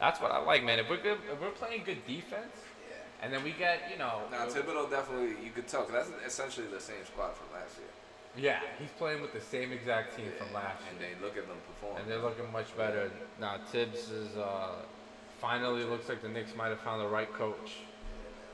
that's 0.00 0.20
what 0.20 0.30
I 0.30 0.38
like, 0.38 0.64
man. 0.64 0.78
If 0.78 0.88
we're 0.88 1.02
good, 1.02 1.18
if 1.30 1.40
we're 1.40 1.50
playing 1.50 1.82
good 1.84 2.06
defense, 2.06 2.54
Yeah. 2.88 2.96
and 3.22 3.32
then 3.32 3.44
we 3.44 3.50
get, 3.52 3.90
you 3.90 3.98
know, 3.98 4.22
Now 4.30 4.46
Thibodeau 4.46 4.88
definitely 4.90 5.44
you 5.44 5.50
could 5.54 5.68
tell, 5.68 5.84
because 5.84 6.08
that's 6.08 6.32
essentially 6.34 6.66
the 6.68 6.80
same 6.80 7.04
squad 7.04 7.32
from 7.34 7.52
last 7.52 7.76
year. 7.78 7.88
yeah, 8.36 8.60
he's 8.78 8.90
playing 8.96 9.20
with 9.20 9.32
the 9.34 9.40
same 9.40 9.70
exact 9.72 10.16
team 10.16 10.30
from 10.38 10.52
last 10.54 10.80
and 10.90 10.98
year, 10.98 11.10
And 11.12 11.20
they 11.20 11.24
look 11.26 11.36
at 11.36 11.46
them 11.46 11.58
perform. 11.68 12.00
and 12.00 12.10
they're 12.10 12.22
looking 12.22 12.50
much 12.50 12.74
better 12.76 13.10
now. 13.38 13.58
Thibs 13.70 14.10
is 14.10 14.34
uh, 14.36 14.70
finally 15.42 15.82
it 15.82 15.90
looks 15.90 16.08
like 16.08 16.22
the 16.22 16.28
Knicks 16.30 16.54
might 16.54 16.68
have 16.70 16.78
found 16.80 17.02
the 17.02 17.10
right 17.10 17.30
coach. 17.34 17.82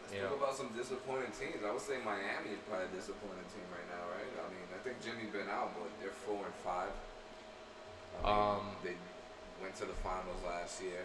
Let's 0.08 0.14
you 0.16 0.20
talk 0.24 0.30
know. 0.32 0.36
about 0.40 0.56
some 0.56 0.72
disappointing 0.72 1.30
teams. 1.36 1.60
I 1.60 1.70
would 1.70 1.84
say 1.84 2.00
Miami 2.00 2.56
is 2.56 2.62
probably 2.64 2.88
a 2.88 2.94
disappointing 2.96 3.44
team 3.52 3.68
right 3.68 3.84
now, 3.92 4.02
right? 4.08 4.24
I 4.40 4.48
mean, 4.48 4.64
I 4.72 4.80
think 4.80 4.96
Jimmy's 5.04 5.28
been 5.30 5.52
out, 5.52 5.76
but 5.76 5.92
they're 6.00 6.16
four 6.24 6.40
and 6.40 6.56
five. 6.64 6.88
I 8.24 8.26
mean, 8.26 8.32
Um, 8.32 8.62
they 8.82 8.96
went 9.60 9.76
to 9.76 9.84
the 9.84 9.92
finals 10.00 10.40
last 10.48 10.80
year. 10.80 11.04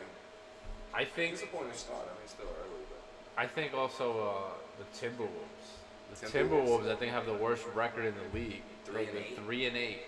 I 0.96 1.04
think 1.04 1.36
Disappointing 1.36 1.74
start. 1.74 2.08
I 2.08 2.16
mean, 2.18 2.28
still 2.28 2.48
early, 2.48 2.86
but 2.88 3.02
I 3.36 3.46
think 3.48 3.74
also 3.74 4.08
uh, 4.24 4.34
the 4.80 4.88
Timberwolves. 4.96 5.68
The 6.16 6.28
Timberwolves. 6.28 6.88
Timberwolves, 6.88 6.92
I 6.92 6.96
think, 6.96 7.12
have 7.12 7.26
the 7.26 7.34
worst 7.34 7.66
record 7.76 8.06
in 8.06 8.14
the 8.16 8.40
league. 8.40 8.62
Three 8.86 9.08
and 9.08 9.18
eight. 9.18 9.36
Three 9.44 9.66
and 9.66 9.76
eight. 9.76 10.02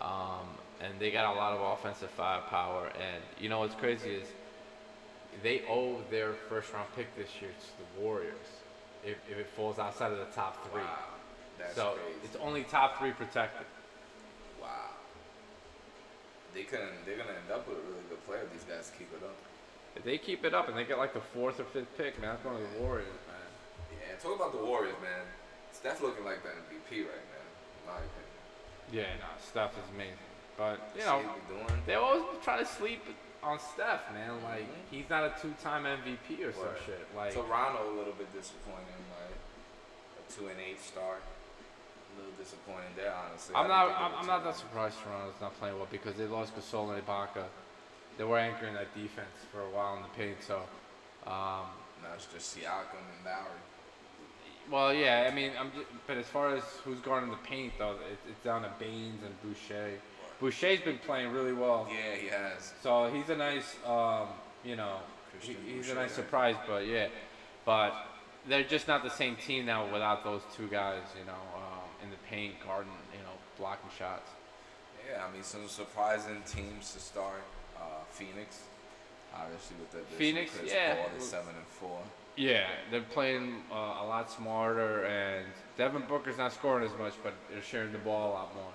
Um, 0.00 0.48
and 0.80 0.98
they 0.98 1.10
got 1.12 1.32
a 1.32 1.36
lot 1.38 1.52
of 1.52 1.60
offensive 1.60 2.10
firepower. 2.10 2.88
And 2.98 3.22
you 3.38 3.48
know 3.48 3.60
what's 3.60 3.74
crazy 3.74 4.10
is 4.10 4.26
they 5.42 5.62
owe 5.68 6.00
their 6.10 6.32
first 6.48 6.72
round 6.72 6.88
pick 6.94 7.14
this 7.16 7.28
year 7.40 7.50
to 7.50 7.66
the 7.78 8.02
Warriors. 8.02 8.46
If, 9.04 9.16
if 9.30 9.38
it 9.38 9.46
falls 9.54 9.78
outside 9.78 10.12
of 10.12 10.18
the 10.18 10.32
top 10.34 10.70
three. 10.70 10.82
wow, 10.82 11.14
that's 11.58 11.76
so 11.76 11.94
crazy. 11.94 12.18
it's 12.24 12.36
only 12.36 12.64
top 12.64 12.98
three 12.98 13.12
protected. 13.12 13.66
Wow. 14.60 14.68
They 16.54 16.64
couldn't. 16.64 17.04
They're 17.04 17.16
gonna 17.16 17.30
end 17.30 17.52
up 17.52 17.68
with 17.68 17.78
a 17.78 17.82
really 17.82 18.02
good 18.08 18.24
player. 18.26 18.42
if 18.42 18.52
These 18.52 18.64
guys 18.64 18.90
keep 18.98 19.12
it 19.14 19.24
up. 19.24 19.36
If 19.94 20.04
they 20.04 20.18
keep 20.18 20.44
it 20.44 20.54
up 20.54 20.68
and 20.68 20.76
they 20.76 20.84
get 20.84 20.98
like 20.98 21.14
the 21.14 21.20
fourth 21.20 21.60
or 21.60 21.64
fifth 21.64 21.96
pick, 21.96 22.20
man, 22.20 22.30
that's 22.30 22.42
going 22.42 22.56
to 22.56 22.62
the 22.74 22.82
Warriors, 22.82 23.08
man. 23.26 23.36
Yeah. 23.92 24.16
Talk 24.20 24.36
about 24.36 24.52
the 24.52 24.64
Warriors, 24.64 24.96
man. 25.00 25.24
Steph 25.72 26.02
looking 26.02 26.24
like 26.24 26.42
the 26.42 26.50
MVP 26.50 27.04
right 27.04 27.26
now, 27.32 27.46
in 27.46 27.84
my 27.86 27.98
opinion. 28.00 28.36
Yeah, 28.92 29.20
no, 29.20 29.28
Steph 29.38 29.72
is 29.72 29.88
amazing. 29.94 30.16
But, 30.56 30.80
you 30.96 31.04
know. 31.04 31.22
They 31.86 31.94
always 31.94 32.24
try 32.42 32.58
to 32.58 32.66
sleep 32.66 33.02
on 33.46 33.58
Steph, 33.60 34.12
man. 34.12 34.42
Like 34.42 34.62
Mhm. 34.66 34.90
he's 34.90 35.08
not 35.08 35.22
a 35.24 35.32
two-time 35.40 35.86
MVP 35.86 36.42
or 36.44 36.52
some 36.52 36.74
shit. 36.84 37.06
Like 37.16 37.32
Toronto 37.32 37.90
a 37.90 37.94
little 37.96 38.12
bit 38.12 38.32
disappointing, 38.34 39.00
like 39.20 39.38
a 40.18 40.32
two 40.32 40.48
and 40.48 40.60
eight 40.60 40.80
start. 40.80 41.22
A 42.14 42.18
little 42.18 42.32
disappointing 42.38 42.90
there, 42.96 43.14
honestly. 43.14 43.54
I'm 43.54 43.68
not. 43.68 43.90
I'm, 43.90 44.14
I'm 44.20 44.26
not 44.26 44.42
that 44.44 44.56
surprised 44.56 44.96
Toronto's 45.02 45.40
not 45.40 45.56
playing 45.58 45.76
well 45.76 45.86
because 45.90 46.14
they 46.16 46.26
lost 46.26 46.56
Gasol 46.56 46.92
and 46.94 47.06
Ibaka. 47.06 47.44
They 48.18 48.24
were 48.24 48.38
anchoring 48.38 48.74
that 48.74 48.92
defense 48.94 49.36
for 49.52 49.60
a 49.60 49.68
while 49.70 49.96
in 49.96 50.02
the 50.02 50.08
paint. 50.08 50.38
So, 50.42 50.56
um, 51.26 51.66
No, 52.02 52.08
it's 52.14 52.26
just 52.26 52.56
Siakam 52.56 52.96
and 52.96 53.24
Lowry. 53.24 53.60
well, 54.70 54.94
yeah. 54.94 55.28
I 55.30 55.34
mean, 55.34 55.52
I'm. 55.58 55.70
Just, 55.72 55.86
but 56.06 56.16
as 56.16 56.26
far 56.26 56.56
as 56.56 56.64
who's 56.84 57.00
guarding 57.00 57.30
the 57.30 57.36
paint, 57.36 57.74
though, 57.78 57.92
it, 58.10 58.18
it's 58.28 58.42
down 58.42 58.62
to 58.62 58.70
Baynes 58.78 59.22
and 59.22 59.34
Boucher. 59.42 60.00
Boucher's 60.40 60.80
been 60.80 60.98
playing 60.98 61.32
really 61.32 61.52
well. 61.52 61.88
Yeah, 61.90 62.16
he 62.16 62.28
has. 62.28 62.72
So 62.82 63.10
he's 63.12 63.28
a 63.30 63.36
nice, 63.36 63.76
um, 63.86 64.28
you 64.64 64.76
know, 64.76 64.98
he, 65.40 65.48
he's 65.48 65.56
a 65.56 65.76
Boucher, 65.76 65.94
nice 65.94 65.96
right? 65.96 66.10
surprise. 66.10 66.56
But 66.66 66.86
yeah, 66.86 67.08
but 67.64 67.94
they're 68.48 68.64
just 68.64 68.86
not 68.88 69.02
the 69.02 69.10
same 69.10 69.36
team 69.36 69.66
now 69.66 69.90
without 69.92 70.24
those 70.24 70.42
two 70.54 70.68
guys, 70.68 71.02
you 71.18 71.24
know, 71.24 71.32
um, 71.32 71.84
in 72.02 72.10
the 72.10 72.16
paint, 72.28 72.54
guarding, 72.64 72.92
you 73.12 73.18
know, 73.20 73.32
blocking 73.58 73.90
shots. 73.98 74.30
Yeah, 75.10 75.24
I 75.24 75.32
mean 75.32 75.42
some 75.42 75.68
surprising 75.68 76.42
teams 76.46 76.92
to 76.92 77.00
start. 77.00 77.42
Uh, 77.76 78.02
Phoenix, 78.10 78.62
obviously 79.34 79.76
with 79.78 79.92
the 79.92 80.16
Phoenix, 80.16 80.50
Chris 80.56 80.72
yeah. 80.72 80.94
Paul, 80.94 81.06
they're 81.12 81.20
seven 81.20 81.54
and 81.56 81.66
four. 81.66 82.00
Yeah, 82.36 82.66
they're 82.90 83.00
playing 83.00 83.62
uh, 83.72 83.74
a 83.74 84.06
lot 84.06 84.30
smarter, 84.30 85.04
and 85.04 85.46
Devin 85.78 86.02
Booker's 86.08 86.36
not 86.36 86.52
scoring 86.52 86.84
as 86.84 86.96
much, 86.98 87.14
but 87.22 87.32
they're 87.50 87.62
sharing 87.62 87.92
the 87.92 87.98
ball 87.98 88.30
a 88.30 88.32
lot 88.32 88.54
more. 88.54 88.72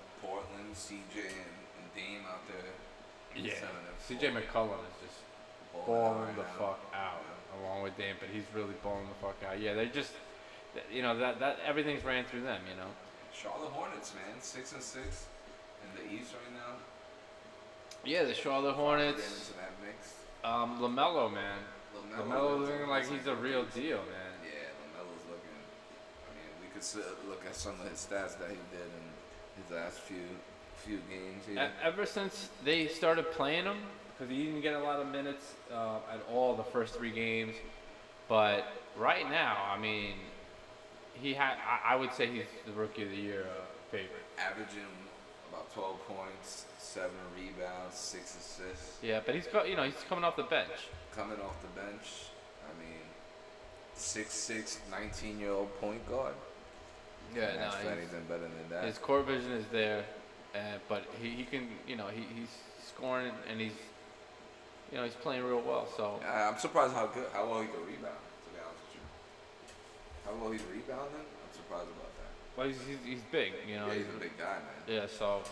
CJ, 0.74 1.16
and, 1.26 1.52
and 1.78 1.86
Dame 1.94 2.24
out 2.28 2.46
there. 2.48 2.72
Yeah, 3.34 3.52
CJ. 4.08 4.32
McCollum 4.32 4.80
is 4.84 4.96
just 5.00 5.18
Balling 5.72 5.86
balling 5.86 6.20
right 6.20 6.36
the 6.36 6.42
now. 6.42 6.58
fuck 6.58 6.80
out, 6.94 7.22
along 7.60 7.82
with 7.82 7.96
Dame, 7.96 8.16
but 8.20 8.28
he's 8.28 8.44
really 8.54 8.74
balling 8.82 9.06
the 9.08 9.26
fuck 9.26 9.36
out. 9.48 9.60
Yeah, 9.60 9.74
they're 9.74 9.86
just, 9.86 10.12
you 10.92 11.02
know, 11.02 11.16
that 11.18 11.40
that 11.40 11.58
everything's 11.66 12.04
ran 12.04 12.24
through 12.24 12.42
them, 12.42 12.60
you 12.68 12.76
know. 12.76 12.90
Charlotte 13.32 13.70
Hornets, 13.72 14.12
man, 14.14 14.40
six 14.40 14.72
and 14.72 14.82
six 14.82 15.26
in 15.82 15.88
the 15.96 16.12
East 16.12 16.32
right 16.34 16.52
now. 16.54 16.76
Yeah, 18.04 18.24
the 18.24 18.34
Charlotte 18.34 18.74
Hornets. 18.74 19.22
Get 19.22 19.30
into 19.32 19.52
that 19.60 19.72
mix. 19.80 20.14
Um, 20.44 20.80
Lamelo, 20.80 21.32
man. 21.32 21.58
LaMelo 21.94 22.28
Lamelo 22.28 22.60
looking 22.60 22.88
like 22.88 23.08
he's 23.08 23.26
a 23.26 23.34
real 23.34 23.64
deal, 23.72 23.98
man. 24.10 24.32
Yeah, 24.44 24.68
Lamelo's 24.82 25.24
looking. 25.30 25.56
I 26.26 26.30
mean, 26.34 26.50
we 26.60 26.68
could 26.68 26.84
look 27.28 27.44
at 27.46 27.54
some 27.54 27.80
of 27.80 27.88
his 27.88 28.00
stats 28.04 28.36
that 28.38 28.50
he 28.50 28.58
did 28.74 28.88
in 28.90 29.04
his 29.62 29.70
last 29.70 30.00
few 30.00 30.24
few 30.84 30.98
games 31.08 31.44
here. 31.46 31.62
E- 31.62 31.86
ever 31.86 32.06
since 32.06 32.50
they 32.64 32.86
started 32.88 33.30
playing 33.32 33.64
him, 33.64 33.78
because 34.18 34.30
he 34.30 34.44
didn't 34.44 34.60
get 34.60 34.74
a 34.74 34.78
lot 34.82 35.00
of 35.00 35.08
minutes 35.08 35.54
uh, 35.72 35.96
at 36.12 36.20
all 36.32 36.54
the 36.54 36.64
first 36.64 36.94
three 36.94 37.10
games, 37.10 37.54
but 38.28 38.64
right 38.96 39.28
now, 39.28 39.56
I 39.70 39.78
mean, 39.78 40.14
he 41.14 41.34
had. 41.34 41.54
I, 41.66 41.94
I 41.94 41.96
would 41.96 42.12
say 42.12 42.26
he's 42.26 42.44
the 42.66 42.72
rookie 42.72 43.02
of 43.02 43.10
the 43.10 43.16
year 43.16 43.42
uh, 43.42 43.64
favorite. 43.90 44.24
Averaging 44.38 44.86
about 45.50 45.72
12 45.74 46.08
points, 46.08 46.64
seven 46.78 47.10
rebounds, 47.36 47.96
six 47.96 48.36
assists. 48.36 48.98
Yeah, 49.02 49.20
but 49.24 49.34
he's 49.34 49.46
got. 49.46 49.68
You 49.68 49.76
know, 49.76 49.84
he's 49.84 50.04
coming 50.08 50.24
off 50.24 50.36
the 50.36 50.44
bench. 50.44 50.70
Coming 51.14 51.38
off 51.40 51.60
the 51.60 51.80
bench, 51.80 52.30
I 52.64 52.72
mean, 52.82 53.02
6'6", 53.96 54.78
19 54.90 55.38
year 55.38 55.50
old 55.52 55.78
point 55.80 56.08
guard. 56.08 56.34
Yeah, 57.36 57.54
no, 57.56 57.90
anything 57.90 58.22
better 58.28 58.42
than 58.42 58.68
that. 58.70 58.84
His 58.84 58.98
core 58.98 59.22
vision 59.22 59.52
is 59.52 59.66
there, 59.72 60.04
uh, 60.54 60.58
but 60.88 61.04
he, 61.20 61.30
he 61.30 61.44
can, 61.44 61.68
you 61.86 61.96
know, 61.96 62.08
he, 62.08 62.22
he's 62.34 62.50
scoring 62.86 63.32
and 63.50 63.60
he's, 63.60 63.72
you 64.90 64.98
know, 64.98 65.04
he's 65.04 65.14
playing 65.14 65.42
real 65.44 65.60
well. 65.60 65.88
So 65.96 66.20
I'm 66.26 66.58
surprised 66.58 66.94
how 66.94 67.06
good, 67.06 67.26
how 67.32 67.48
well 67.48 67.60
he 67.62 67.68
can 67.68 67.80
rebound. 67.80 68.20
To 68.44 68.50
be 68.52 68.60
honest 68.60 68.82
with 68.88 69.00
you, 69.00 69.04
how 70.26 70.32
well 70.42 70.52
he's 70.52 70.62
rebounding, 70.62 71.24
I'm 71.24 71.52
surprised 71.52 71.88
about 71.88 72.12
that. 72.20 72.30
well, 72.56 72.66
he's, 72.68 72.76
he's, 72.86 72.98
he's 73.04 73.22
big, 73.30 73.52
you 73.68 73.76
know. 73.76 73.86
yeah, 73.88 73.94
he's 73.94 74.12
a 74.14 74.20
big 74.20 74.36
guy, 74.36 74.56
man. 74.60 74.82
Yeah, 74.86 75.06
so 75.06 75.42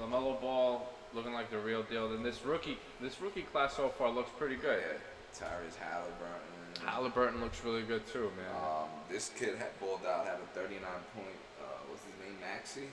Lamelo 0.00 0.40
Ball 0.40 0.88
looking 1.14 1.32
like 1.32 1.50
the 1.50 1.58
real 1.58 1.82
deal. 1.84 2.12
And 2.12 2.24
this 2.24 2.44
rookie, 2.44 2.78
this 3.00 3.20
rookie 3.20 3.42
class 3.42 3.74
so 3.74 3.88
far 3.90 4.10
looks 4.10 4.30
pretty 4.36 4.56
good. 4.56 4.82
Yeah, 4.82 4.98
Tyrese 5.46 5.78
Halliburton. 5.78 6.84
Halliburton 6.84 7.40
looks 7.40 7.64
really 7.64 7.82
good 7.82 8.04
too, 8.06 8.30
man. 8.36 8.50
Um, 8.56 8.88
this 9.08 9.30
kid 9.38 9.56
had 9.58 9.78
balled 9.78 10.00
out, 10.06 10.26
had 10.26 10.38
a 10.42 10.58
39 10.58 10.80
point. 11.14 11.26
Uh, 11.62 11.66
what's 11.88 12.02
his 12.02 12.12
name? 12.18 12.36
Maxey. 12.40 12.88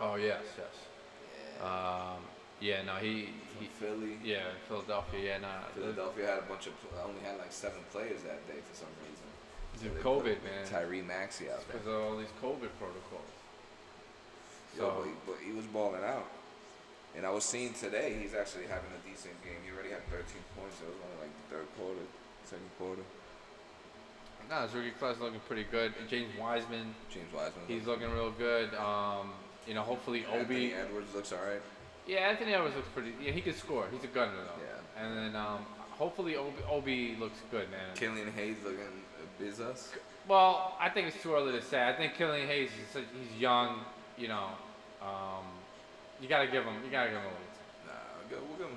Oh 0.00 0.16
yes, 0.16 0.42
yes. 0.56 0.66
Yeah. 1.60 1.66
Um, 1.66 2.24
yeah, 2.60 2.82
no, 2.82 2.96
he, 2.96 3.30
he, 3.58 3.66
Philly. 3.66 4.16
yeah, 4.24 4.52
Philadelphia, 4.68 5.20
yeah, 5.20 5.38
nah. 5.38 5.64
Philadelphia 5.74 6.26
had 6.26 6.38
a 6.38 6.48
bunch 6.48 6.66
of, 6.66 6.72
only 7.04 7.20
had 7.24 7.38
like 7.38 7.52
seven 7.52 7.80
players 7.92 8.22
that 8.22 8.46
day 8.48 8.60
for 8.64 8.76
some 8.76 8.92
reason. 9.00 9.20
They 9.80 10.00
COVID, 10.02 10.44
man. 10.44 10.64
Tyrese 10.68 11.06
Maxey 11.06 11.48
out 11.48 11.64
there. 11.68 11.80
Because 11.80 11.86
of 11.88 12.00
all 12.00 12.16
these 12.16 12.32
COVID 12.42 12.68
protocols. 12.76 13.32
Yo, 14.76 14.80
So 14.80 14.84
but, 14.98 15.04
he, 15.04 15.12
but 15.26 15.36
he 15.44 15.52
was 15.52 15.64
balling 15.66 16.04
out. 16.04 16.28
And 17.16 17.24
I 17.26 17.30
was 17.30 17.44
seeing 17.44 17.72
today 17.72 18.16
he's 18.20 18.34
actually 18.34 18.68
having 18.68 18.92
a 18.92 19.08
decent 19.08 19.34
game. 19.42 19.56
He 19.64 19.72
already 19.72 19.90
had 19.90 20.04
13 20.12 20.24
points. 20.54 20.78
It 20.80 20.88
was 20.92 21.00
only 21.00 21.28
like 21.28 21.32
the 21.32 21.56
third 21.56 21.68
quarter, 21.76 22.04
second 22.44 22.70
quarter. 22.78 23.02
No, 24.48 24.62
his 24.62 24.74
rookie 24.74 24.90
class 24.98 25.16
looking 25.20 25.40
pretty 25.46 25.64
good. 25.64 25.94
James 26.08 26.30
Wiseman, 26.38 26.94
James 27.08 27.32
Wiseman. 27.32 27.64
he's 27.68 27.86
looking 27.86 28.10
real 28.12 28.32
good. 28.32 28.74
Um, 28.74 29.32
you 29.70 29.76
know, 29.76 29.82
hopefully 29.82 30.24
Anthony 30.24 30.72
Obi. 30.72 30.74
Edwards 30.74 31.14
looks 31.14 31.32
alright. 31.32 31.62
Yeah, 32.04 32.28
Anthony 32.28 32.54
Edwards 32.54 32.74
looks 32.74 32.88
pretty. 32.88 33.12
Yeah, 33.22 33.30
he 33.30 33.40
can 33.40 33.54
score. 33.54 33.86
He's 33.92 34.02
a 34.02 34.08
gunner 34.08 34.32
though. 34.34 34.60
Yeah. 34.60 35.04
And 35.04 35.16
then 35.16 35.36
um, 35.36 35.64
hopefully 35.90 36.34
Obi, 36.34 36.56
Obi 36.68 37.16
looks 37.20 37.38
good, 37.52 37.70
man. 37.70 37.94
Killian 37.94 38.32
Hayes 38.32 38.56
looking 38.64 38.80
business. 39.38 39.92
Well, 40.26 40.74
I 40.80 40.88
think 40.88 41.06
it's 41.06 41.22
too 41.22 41.34
early 41.34 41.52
to 41.52 41.62
say. 41.62 41.88
I 41.88 41.92
think 41.92 42.14
Killian 42.16 42.48
Hayes 42.48 42.70
is 42.82 42.92
such, 42.92 43.04
he's 43.14 43.40
young. 43.40 43.78
You 44.18 44.26
know, 44.26 44.46
um, 45.00 45.46
you 46.20 46.28
gotta 46.28 46.48
give 46.48 46.64
him. 46.64 46.74
You 46.84 46.90
gotta 46.90 47.10
give 47.10 47.18
him 47.18 47.26
a 47.26 47.28
little. 47.28 47.86
Nah, 47.86 47.92
we'll 48.28 48.40
go, 48.40 48.46
we'll. 48.58 48.68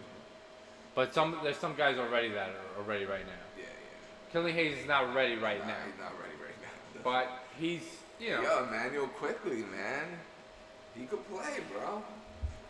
But 0.93 1.12
some 1.15 1.39
there's 1.41 1.58
some 1.58 1.73
guys 1.73 1.97
already 1.97 2.29
that 2.29 2.49
are, 2.49 2.82
are 2.82 2.86
ready 2.86 3.06
right 3.06 3.25
now. 3.25 3.43
Yeah, 3.58 3.63
yeah. 3.63 4.32
Killian 4.32 4.56
Hayes 4.56 4.77
is 4.77 4.88
not 4.88 5.15
ready 5.15 5.38
right 5.38 5.60
Nah, 5.62 5.69
now, 5.69 5.75
he's 5.88 5.99
not 5.99 6.13
ready 6.21 6.38
right 6.39 6.56
now. 6.62 7.01
but 7.03 7.43
he's 7.60 7.82
you 8.19 8.29
know. 8.29 8.43
Yo, 8.43 8.67
Immanuel 8.67 9.08
Quickley, 9.08 9.63
man. 9.63 10.06
He 10.95 11.06
could 11.06 11.27
play, 11.29 11.60
bro. 11.71 12.03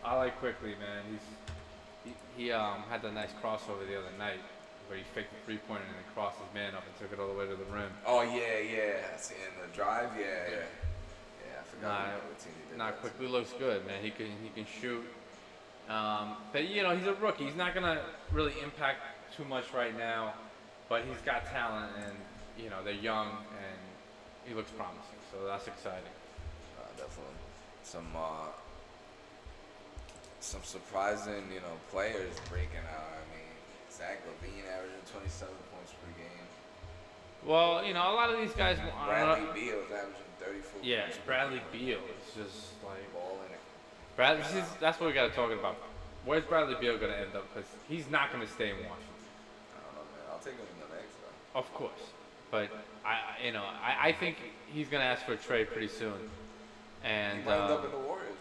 I 0.03 0.15
like 0.15 0.39
Quickley, 0.39 0.75
man. 0.79 1.03
He's 1.11 2.13
he, 2.37 2.43
he 2.43 2.51
um 2.51 2.83
had 2.89 3.01
the 3.01 3.11
nice 3.11 3.31
crossover 3.41 3.87
the 3.87 3.97
other 3.97 4.11
night 4.17 4.39
where 4.87 4.97
he 4.97 5.03
faked 5.15 5.31
the 5.31 5.39
three 5.45 5.57
pointer 5.67 5.83
and 5.87 5.95
then 5.95 6.03
crossed 6.13 6.37
his 6.37 6.53
man 6.53 6.75
up 6.75 6.83
and 6.85 6.93
took 6.99 7.17
it 7.17 7.21
all 7.21 7.31
the 7.31 7.37
way 7.37 7.47
to 7.47 7.55
the 7.55 7.69
rim. 7.71 7.89
Oh 8.05 8.21
yeah, 8.21 8.59
yeah. 8.59 9.17
See, 9.17 9.35
in 9.35 9.53
the 9.61 9.73
drive, 9.75 10.09
yeah, 10.19 10.25
yeah. 10.25 10.55
Yeah, 10.55 11.59
I 11.59 11.63
forgot 11.63 12.07
Nah, 12.07 12.13
what 12.27 12.39
team 12.39 12.53
he 12.63 12.69
did. 12.69 12.77
Not 12.77 12.91
that 12.91 13.01
Quickley 13.01 13.27
looks 13.27 13.53
good, 13.57 13.85
man. 13.87 14.03
He 14.03 14.09
can 14.11 14.27
he 14.43 14.49
can 14.53 14.65
shoot. 14.65 15.03
Um, 15.89 16.37
but 16.51 16.67
you 16.67 16.83
know 16.83 16.95
he's 16.95 17.07
a 17.07 17.13
rookie. 17.15 17.45
He's 17.45 17.55
not 17.55 17.73
gonna 17.73 18.01
really 18.31 18.53
impact 18.63 18.99
too 19.35 19.45
much 19.45 19.73
right 19.73 19.97
now, 19.97 20.33
but 20.89 21.03
he's 21.03 21.19
got 21.25 21.45
talent 21.45 21.91
and 22.05 22.15
you 22.61 22.69
know 22.69 22.83
they're 22.83 22.93
young 22.93 23.27
and 23.27 23.79
he 24.45 24.53
looks 24.53 24.71
promising. 24.71 25.19
So 25.31 25.45
that's 25.45 25.67
exciting. 25.67 26.13
Uh, 26.79 26.87
definitely. 26.97 27.35
Some 27.83 28.07
uh, 28.15 28.47
some 30.39 30.61
surprising, 30.63 31.43
you 31.53 31.59
know, 31.61 31.75
players 31.91 32.35
breaking 32.49 32.83
out. 32.91 33.07
I 33.15 33.23
mean, 33.35 33.47
Zach 33.91 34.19
LaVine 34.27 34.65
averaging 34.75 34.99
27 35.11 35.53
points 35.71 35.91
per 35.93 36.11
game. 36.19 36.47
Well, 37.45 37.83
you 37.85 37.93
know 37.93 38.11
a 38.11 38.15
lot 38.15 38.29
of 38.33 38.39
these 38.39 38.53
guys. 38.53 38.77
Don't 38.77 38.91
Bradley 39.05 39.45
know- 39.45 39.53
Beal's 39.53 39.85
averaging 39.91 40.31
34. 40.39 40.81
Yeah, 40.83 41.03
points 41.03 41.17
Bradley. 41.25 41.61
Beal 41.71 41.99
is 41.99 42.33
just 42.35 42.73
like 42.83 43.03
balling 43.13 43.51
it. 43.51 43.59
Bradley. 44.15 44.43
This 44.43 44.63
is, 44.63 44.69
that's 44.79 44.99
what 44.99 45.07
we 45.07 45.13
got 45.13 45.29
to 45.29 45.35
talk 45.35 45.51
about. 45.51 45.77
Where's 46.25 46.43
Bradley 46.45 46.75
Beal 46.79 46.97
gonna 46.97 47.13
end 47.13 47.35
up? 47.35 47.43
Because 47.53 47.69
he's 47.89 48.09
not 48.09 48.31
gonna 48.31 48.47
stay 48.47 48.69
in 48.69 48.77
Washington. 48.77 49.27
I 49.75 49.79
don't 49.85 49.95
know, 49.95 50.07
man. 50.15 50.23
I'll 50.31 50.39
take 50.39 50.53
him 50.53 50.65
in 50.73 50.79
the 50.89 50.95
Knicks 50.95 51.13
though. 51.21 51.59
Of 51.59 51.73
course, 51.73 52.03
but 52.49 52.69
I, 53.05 53.09
I- 53.11 53.45
you 53.45 53.51
know, 53.51 53.63
I, 53.63 54.09
I 54.09 54.11
think 54.13 54.37
he's 54.71 54.87
gonna 54.87 55.03
ask 55.03 55.25
for 55.25 55.33
a 55.33 55.37
trade 55.37 55.69
pretty 55.71 55.89
soon, 55.89 56.13
and 57.03 57.39
He 57.39 57.45
might 57.45 57.55
end 57.55 57.71
uh, 57.71 57.75
up 57.75 57.85
in 57.85 57.91
the 57.91 57.97
Warriors. 57.97 58.29
Man. 58.29 58.37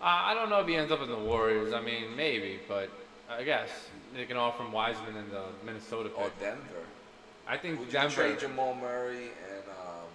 I 0.00 0.34
don't 0.34 0.50
know 0.50 0.60
if 0.60 0.66
he 0.66 0.74
ends 0.76 0.90
up 0.90 1.00
in 1.00 1.08
the 1.08 1.18
Warriors. 1.18 1.72
I 1.72 1.80
mean, 1.80 2.16
maybe, 2.16 2.58
but 2.68 2.90
I 3.30 3.44
guess 3.44 3.68
they 4.14 4.24
can 4.24 4.36
offer 4.36 4.62
him 4.64 4.72
Wiseman 4.72 5.16
in 5.16 5.30
the 5.30 5.44
Minnesota 5.64 6.10
Or. 6.16 6.30
Denver. 6.40 6.58
I 7.46 7.56
think 7.56 7.78
Would 7.78 7.86
you 7.88 7.92
Denver. 7.92 8.14
trade 8.14 8.38
Jamal 8.38 8.74
Murray 8.74 9.30
and 9.50 9.64
um, 9.70 10.08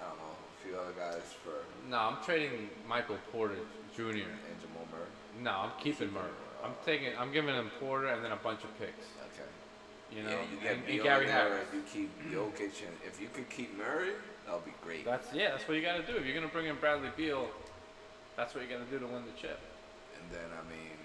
I 0.00 0.08
don't 0.08 0.18
know 0.18 0.24
a 0.32 0.66
few 0.66 0.76
other 0.76 0.92
guys 0.92 1.22
for 1.42 1.52
No, 1.90 1.98
I'm 1.98 2.24
trading 2.24 2.68
Michael 2.88 3.18
Porter 3.32 3.56
Jr. 3.96 4.02
and 4.02 4.56
Jamal 4.60 4.86
Murray? 4.90 5.42
No, 5.42 5.50
I'm 5.50 5.70
keeping 5.82 6.12
Murray. 6.12 6.30
I'm 6.64 6.72
taking. 6.86 7.08
I'm 7.18 7.32
giving 7.32 7.54
him 7.54 7.70
Porter 7.78 8.08
and 8.08 8.24
then 8.24 8.32
a 8.32 8.36
bunch 8.36 8.64
of 8.64 8.78
picks. 8.78 9.06
Okay. 9.34 10.16
You 10.16 10.22
know, 10.22 10.30
yeah, 10.30 10.36
you 10.50 10.60
get 10.62 10.76
and, 10.76 10.88
and 10.88 11.02
Gary 11.02 11.28
Harris. 11.28 11.66
You 11.74 11.82
keep 11.92 12.32
Jokic, 12.32 12.86
and 12.86 12.96
if 13.06 13.20
you 13.20 13.28
could 13.32 13.50
keep 13.50 13.76
Murray, 13.76 14.12
that'll 14.44 14.60
be 14.60 14.74
great. 14.82 15.04
That's 15.04 15.32
yeah. 15.32 15.50
That's 15.52 15.66
what 15.68 15.76
you 15.76 15.82
got 15.82 15.96
to 15.96 16.06
do. 16.06 16.16
If 16.18 16.24
you're 16.26 16.34
gonna 16.34 16.52
bring 16.52 16.66
in 16.66 16.76
Bradley 16.76 17.10
Beal, 17.16 17.48
that's 18.36 18.54
what 18.54 18.62
you 18.64 18.70
got 18.70 18.84
to 18.84 18.90
do 18.90 18.98
to 18.98 19.06
win 19.06 19.24
the 19.24 19.36
chip. 19.40 19.58
And 20.20 20.24
then 20.32 20.48
I 20.52 20.62
mean, 20.70 20.96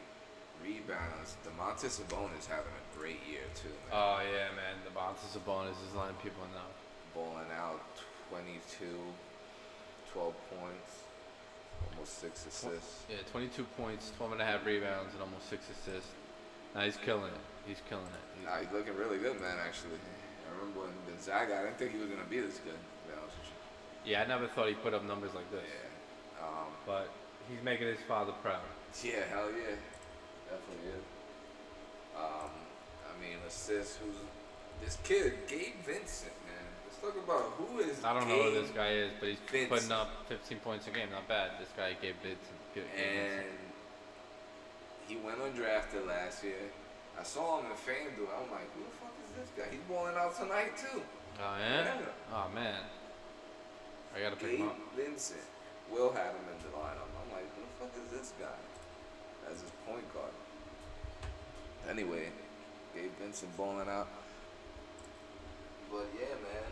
rebounds. 0.63 1.35
Domantas 1.45 1.99
Sabonis 1.99 2.45
having 2.47 2.71
a 2.75 2.85
great 2.97 3.19
year 3.29 3.45
too, 3.55 3.69
man. 3.89 3.93
Oh 3.93 4.19
yeah, 4.23 4.51
man. 4.55 4.75
Domantas 4.87 5.31
Sabonis 5.35 5.77
is 5.87 5.95
letting 5.95 6.15
people 6.23 6.43
know. 6.53 6.67
Bowling 7.15 7.49
out 7.57 7.81
22, 8.29 8.85
12 10.13 10.33
points, 10.59 10.91
almost 11.91 12.19
six 12.21 12.45
assists. 12.45 13.03
Yeah, 13.09 13.17
22 13.31 13.63
points, 13.77 14.11
12 14.17 14.33
and 14.33 14.41
a 14.41 14.45
half 14.45 14.65
rebounds, 14.65 15.13
and 15.13 15.21
almost 15.23 15.49
six 15.49 15.65
assists. 15.73 16.11
Now 16.75 16.81
he's 16.81 16.97
killing 16.97 17.33
it. 17.33 17.43
He's 17.65 17.81
killing 17.89 18.05
it. 18.05 18.23
He's- 18.37 18.45
Nah, 18.45 18.61
he's 18.61 18.71
looking 18.71 18.95
really 18.95 19.17
good, 19.17 19.41
man. 19.41 19.57
Actually, 19.57 19.97
I 19.97 20.53
remember 20.53 20.81
when 20.81 20.93
Gonzaga. 21.09 21.57
I 21.57 21.63
didn't 21.65 21.77
think 21.77 21.91
he 21.93 21.97
was 21.97 22.09
gonna 22.09 22.29
be 22.29 22.39
this 22.39 22.59
good. 22.61 22.77
To 22.77 23.03
be 23.09 23.13
honest 23.17 23.35
with 23.41 23.49
you. 23.49 23.57
Yeah, 24.05 24.21
I 24.23 24.27
never 24.27 24.47
thought 24.47 24.67
he'd 24.67 24.81
put 24.81 24.93
up 24.93 25.03
numbers 25.05 25.33
like 25.33 25.49
this, 25.51 25.61
Yeah. 25.63 26.45
Um, 26.45 26.67
but 26.85 27.09
he's 27.49 27.61
making 27.63 27.87
his 27.87 27.99
father 28.07 28.31
proud. 28.41 28.61
Yeah, 29.03 29.25
hell 29.29 29.49
yeah. 29.51 29.75
Definitely 30.49 30.89
is. 30.97 31.05
Um, 32.17 32.49
I 33.05 33.13
mean, 33.21 33.37
assists, 33.47 33.97
who's 33.97 34.15
this 34.83 34.97
kid, 35.03 35.33
Gabe 35.47 35.75
Vincent, 35.85 36.31
man. 36.47 36.65
Let's 36.87 36.97
talk 37.01 37.23
about 37.23 37.53
who 37.59 37.79
is 37.79 38.03
I 38.03 38.13
don't 38.13 38.27
know 38.27 38.43
who 38.49 38.61
this 38.61 38.71
guy 38.71 38.91
is, 38.93 39.11
but 39.19 39.29
he's 39.29 39.37
Vincent. 39.51 39.69
putting 39.69 39.91
up 39.91 40.09
15 40.29 40.57
points 40.59 40.87
a 40.87 40.91
game. 40.91 41.09
Not 41.11 41.27
bad. 41.27 41.51
This 41.59 41.69
guy 41.75 41.93
gave 42.01 42.15
bids. 42.23 42.39
And 42.75 43.45
he 45.07 45.17
went 45.17 45.37
undrafted 45.39 46.07
last 46.07 46.43
year. 46.43 46.69
I 47.19 47.23
saw 47.23 47.59
him 47.59 47.65
in 47.65 47.71
FanDuel. 47.73 48.29
I'm 48.31 48.49
like, 48.51 48.71
who 48.73 48.83
the 48.87 48.95
fuck 49.01 49.11
is 49.25 49.31
this 49.35 49.49
guy? 49.57 49.69
He's 49.69 49.81
balling 49.89 50.15
out 50.15 50.37
tonight 50.39 50.77
too. 50.77 51.01
Oh 51.41 51.55
yeah? 51.59 51.83
Yeah. 51.83 51.91
Oh 52.33 52.47
man. 52.55 52.79
I 54.19 54.23
gotta 54.23 54.35
pick 54.35 54.51
Gabe 54.51 54.59
him 54.59 54.67
up. 54.67 54.77
Vincent. 54.97 55.39
Will 55.89 56.11
had 56.11 56.31
him 56.31 56.43
in 56.51 56.59
the 56.59 56.77
lineup. 56.77 57.07
I'm 57.15 57.31
like, 57.31 57.47
who 57.55 57.61
the 57.61 57.73
fuck 57.79 58.05
is 58.05 58.11
this 58.11 58.33
guy? 58.37 58.59
As 59.49 59.61
his 59.61 59.71
point 59.87 60.13
guard. 60.13 60.31
Anyway, 61.89 62.27
Gabe 62.93 63.11
Vincent 63.21 63.55
balling 63.55 63.87
out. 63.87 64.09
But 65.89 66.07
yeah, 66.19 66.35
man. 66.35 66.71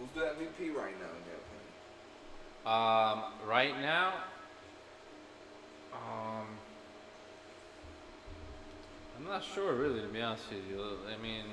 Who's 0.00 0.08
the 0.14 0.20
MVP 0.20 0.74
right 0.74 0.94
now 0.98 1.12
in 1.12 1.22
your 1.28 1.38
opinion? 1.44 1.68
Um, 2.64 3.24
right 3.46 3.78
now, 3.80 4.14
um, 5.92 6.46
I'm 9.18 9.24
not 9.26 9.44
sure 9.44 9.74
really 9.74 10.00
to 10.00 10.08
be 10.08 10.22
honest 10.22 10.44
with 10.50 10.62
you. 10.70 10.82
I 10.82 11.22
mean, 11.22 11.44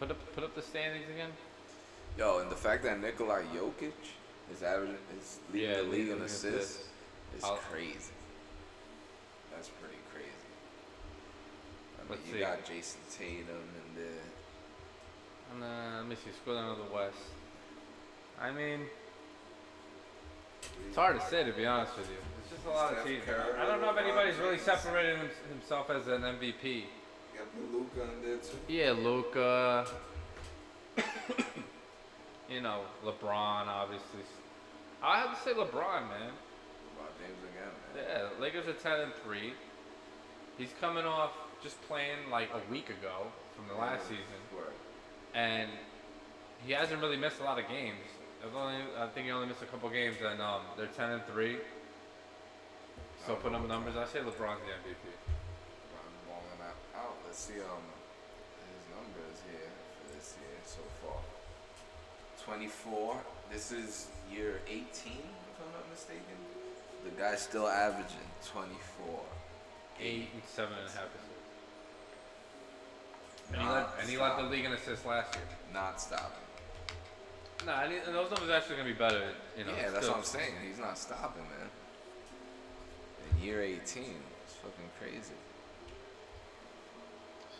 put 0.00 0.10
up 0.10 0.34
put 0.34 0.42
up 0.42 0.54
the 0.56 0.62
standings 0.62 1.08
again. 1.08 1.30
Yo, 2.18 2.38
and 2.38 2.50
the 2.50 2.56
fact 2.56 2.82
that 2.84 3.00
Nikola 3.00 3.42
Jokic 3.54 3.92
is 4.52 4.62
averaging 4.62 4.96
is 5.18 5.38
leading 5.52 5.70
Yeah, 5.70 5.76
the 5.78 5.82
league 5.84 6.08
in 6.08 6.20
assists 6.22 6.84
is 7.36 7.42
I'll- 7.44 7.56
crazy. 7.56 8.12
That's 9.54 9.68
pretty 9.68 9.96
crazy. 10.12 10.28
I 12.00 12.10
mean, 12.10 12.18
you 12.26 12.32
see. 12.34 12.38
got 12.40 12.64
Jayson 12.64 13.00
Tatum 13.10 13.48
and 13.56 13.96
the 13.96 14.10
And 15.54 15.62
then 15.62 15.96
let 15.98 16.06
me 16.06 16.16
see, 16.16 16.30
scroll 16.32 16.56
down 16.56 16.76
to 16.76 16.82
the 16.82 16.90
West. 16.94 17.16
I 18.40 18.50
mean, 18.50 18.86
it's 20.86 20.96
hard 20.96 21.18
to 21.20 21.26
say 21.26 21.44
to 21.44 21.52
be 21.52 21.64
honest 21.66 21.96
with 21.96 22.08
you. 22.10 22.16
It's 22.42 22.50
just 22.50 22.66
a 22.66 22.70
lot 22.70 22.92
of 22.92 22.98
Steph 22.98 23.06
teams. 23.06 23.24
Curry, 23.24 23.54
I 23.58 23.66
don't 23.66 23.80
know 23.80 23.90
if 23.90 23.98
anybody's 23.98 24.36
really 24.36 24.58
separated 24.58 25.18
himself 25.48 25.90
as 25.90 26.06
an 26.08 26.22
MVP. 26.24 26.64
You 26.64 27.38
got 27.38 27.72
Luka 27.72 28.02
in 28.02 28.22
there 28.26 28.36
too. 28.38 28.58
Yeah, 28.68 28.92
Luka. 28.92 29.86
You 32.52 32.60
know, 32.60 32.82
LeBron, 33.04 33.66
obviously. 33.66 34.20
I 35.02 35.18
have 35.18 35.36
to 35.36 35.42
say 35.42 35.52
LeBron, 35.54 36.08
man. 36.08 36.30
LeBron 36.86 37.10
James 37.18 37.40
again, 37.50 37.72
man. 37.94 38.04
Yeah, 38.36 38.40
Lakers 38.40 38.68
are 38.68 38.74
ten 38.74 39.00
and 39.00 39.12
three. 39.24 39.54
He's 40.58 40.72
coming 40.80 41.04
off 41.04 41.32
just 41.62 41.80
playing 41.88 42.30
like 42.30 42.50
a 42.52 42.70
week 42.70 42.90
ago 42.90 43.26
from 43.56 43.66
the 43.68 43.74
last 43.74 44.02
season, 44.04 44.40
and 45.34 45.70
he 46.66 46.72
hasn't 46.72 47.00
really 47.00 47.16
missed 47.16 47.40
a 47.40 47.44
lot 47.44 47.58
of 47.58 47.66
games. 47.68 47.98
Only, 48.54 48.82
I 48.98 49.06
think 49.08 49.26
he 49.26 49.32
only 49.32 49.46
missed 49.46 49.62
a 49.62 49.66
couple 49.66 49.88
games, 49.88 50.16
and 50.22 50.40
um, 50.42 50.62
they're 50.76 50.86
ten 50.88 51.10
and 51.10 51.22
three. 51.26 51.56
So 53.26 53.36
putting 53.36 53.56
up 53.56 53.66
numbers, 53.68 53.94
I 53.96 54.04
say 54.06 54.18
LeBron's 54.18 54.60
the 54.66 54.74
MVP. 54.82 54.98
LeBron 54.98 56.10
balling 56.26 56.60
out. 56.96 57.14
Let's 57.24 57.38
see 57.38 57.54
um 57.62 57.86
his 58.66 58.84
numbers 58.90 59.38
here 59.50 59.70
for 59.98 60.14
this 60.14 60.34
year 60.42 60.58
so 60.66 60.82
far. 61.00 61.31
24. 62.44 63.16
This 63.52 63.72
is 63.72 64.08
year 64.32 64.60
18, 64.68 64.82
if 64.82 64.88
I'm 65.06 65.72
not 65.72 65.88
mistaken. 65.90 66.22
The 67.04 67.10
guy's 67.10 67.40
still 67.40 67.68
averaging 67.68 68.28
24. 68.46 69.20
Eight 70.00 70.28
and 70.32 70.42
seven 70.46 70.74
and 70.78 70.88
a 70.88 70.90
half 70.90 71.06
assists. 71.06 71.28
And 73.52 73.60
he, 73.60 73.68
led, 73.68 73.86
and 74.00 74.08
he 74.08 74.16
led 74.16 74.38
the 74.38 74.50
league 74.50 74.64
in 74.64 74.72
assists 74.72 75.04
last 75.04 75.34
year. 75.34 75.44
Not 75.72 76.00
stopping. 76.00 76.38
No, 77.66 77.88
need, 77.88 78.00
and 78.06 78.14
those 78.14 78.30
numbers 78.30 78.48
are 78.48 78.54
actually 78.54 78.76
gonna 78.76 78.88
be 78.88 78.94
better. 78.94 79.28
You 79.56 79.64
know. 79.64 79.72
yeah, 79.76 79.90
that's 79.90 80.06
still. 80.06 80.12
what 80.12 80.18
I'm 80.18 80.24
saying. 80.24 80.54
He's 80.66 80.78
not 80.78 80.98
stopping, 80.98 81.42
man. 81.42 81.68
In 83.38 83.44
year 83.44 83.62
18, 83.62 83.78
it's 83.82 84.54
fucking 84.54 84.90
crazy. 84.98 85.36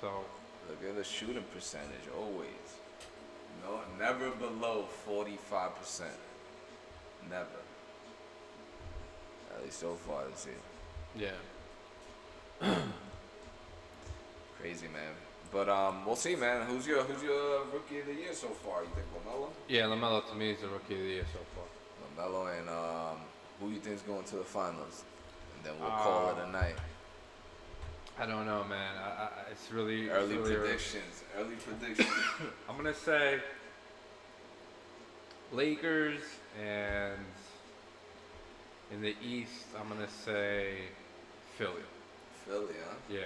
So 0.00 0.24
Look 0.68 0.78
at 0.88 0.96
the 0.96 1.04
shooting 1.04 1.44
percentage 1.54 2.08
always. 2.16 2.81
No, 3.62 3.80
never 3.98 4.30
below 4.30 4.86
45%. 5.08 6.02
Never. 7.28 7.46
At 9.54 9.62
least 9.64 9.78
so 9.80 9.94
far 9.94 10.24
this 10.30 10.46
year. 10.46 11.30
yeah. 12.60 12.74
Crazy 14.60 14.86
man. 14.88 15.12
But 15.52 15.68
um, 15.68 16.06
we'll 16.06 16.16
see, 16.16 16.34
man. 16.36 16.66
Who's 16.66 16.86
your 16.86 17.02
Who's 17.02 17.22
your 17.22 17.64
rookie 17.72 18.00
of 18.00 18.06
the 18.06 18.14
year 18.14 18.32
so 18.32 18.48
far? 18.48 18.82
You 18.82 18.88
think 18.94 19.06
Lamelo? 19.12 19.48
Yeah, 19.68 19.82
Lamelo 19.82 20.26
to 20.30 20.34
me 20.34 20.52
is 20.52 20.60
the 20.60 20.68
rookie 20.68 20.94
of 20.94 21.00
the 21.00 21.06
year 21.06 21.24
so 21.32 21.40
far. 21.54 21.64
Lamelo 22.24 22.58
and 22.58 22.68
um, 22.68 23.18
who 23.60 23.70
you 23.70 23.80
think's 23.80 24.02
going 24.02 24.24
to 24.24 24.36
the 24.36 24.44
finals? 24.44 25.04
And 25.56 25.64
then 25.66 25.74
we'll 25.80 25.90
call 25.90 26.30
it 26.30 26.48
a 26.48 26.50
night. 26.50 26.76
I 28.18 28.26
don't 28.26 28.46
know, 28.46 28.64
man. 28.64 28.94
I, 28.96 29.08
I, 29.08 29.28
it's 29.50 29.72
really 29.72 30.04
it's 30.04 30.14
Early 30.14 30.36
really 30.36 30.56
predictions. 30.56 31.24
Early 31.36 31.56
predictions. 31.56 32.08
I'm 32.68 32.76
gonna 32.76 32.94
say 32.94 33.40
Lakers 35.52 36.20
and 36.62 37.18
in 38.92 39.00
the 39.00 39.16
East, 39.24 39.66
I'm 39.78 39.88
gonna 39.88 40.08
say 40.24 40.76
Philly. 41.56 41.82
Philly, 42.46 42.74
huh? 42.86 42.94
Yeah. 43.10 43.20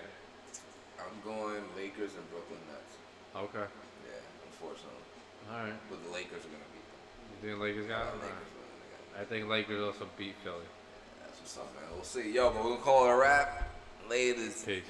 I'm 0.99 1.21
going 1.25 1.63
Lakers 1.77 2.13
and 2.15 2.31
Brooklyn 2.31 2.61
Nets. 2.71 2.97
Okay. 3.37 3.67
Yeah, 4.07 4.23
unfortunately. 4.47 5.07
All 5.51 5.59
right. 5.59 5.73
But 5.91 6.05
the 6.05 6.11
Lakers 6.11 6.45
are 6.47 6.55
gonna 6.55 6.71
beat 6.73 6.87
them. 6.87 7.03
You 7.43 7.49
think 7.51 7.61
Lakers 7.61 7.87
got 7.87 8.07
it? 8.07 8.15
Lakers 8.23 8.51
winning. 8.55 9.21
I 9.21 9.25
think 9.25 9.49
Lakers 9.49 9.83
also 9.83 10.09
beat 10.17 10.35
Philly. 10.45 10.65
That's 11.23 11.41
what's 11.41 11.59
up, 11.59 11.75
man. 11.75 11.91
We'll 11.93 12.05
see. 12.05 12.33
Yo, 12.33 12.51
but 12.51 12.65
we're 12.65 12.71
gonna 12.71 12.83
call 12.83 13.07
it 13.07 13.13
a 13.13 13.17
wrap. 13.17 13.76
Latest. 14.09 14.67
Peace. 14.67 14.83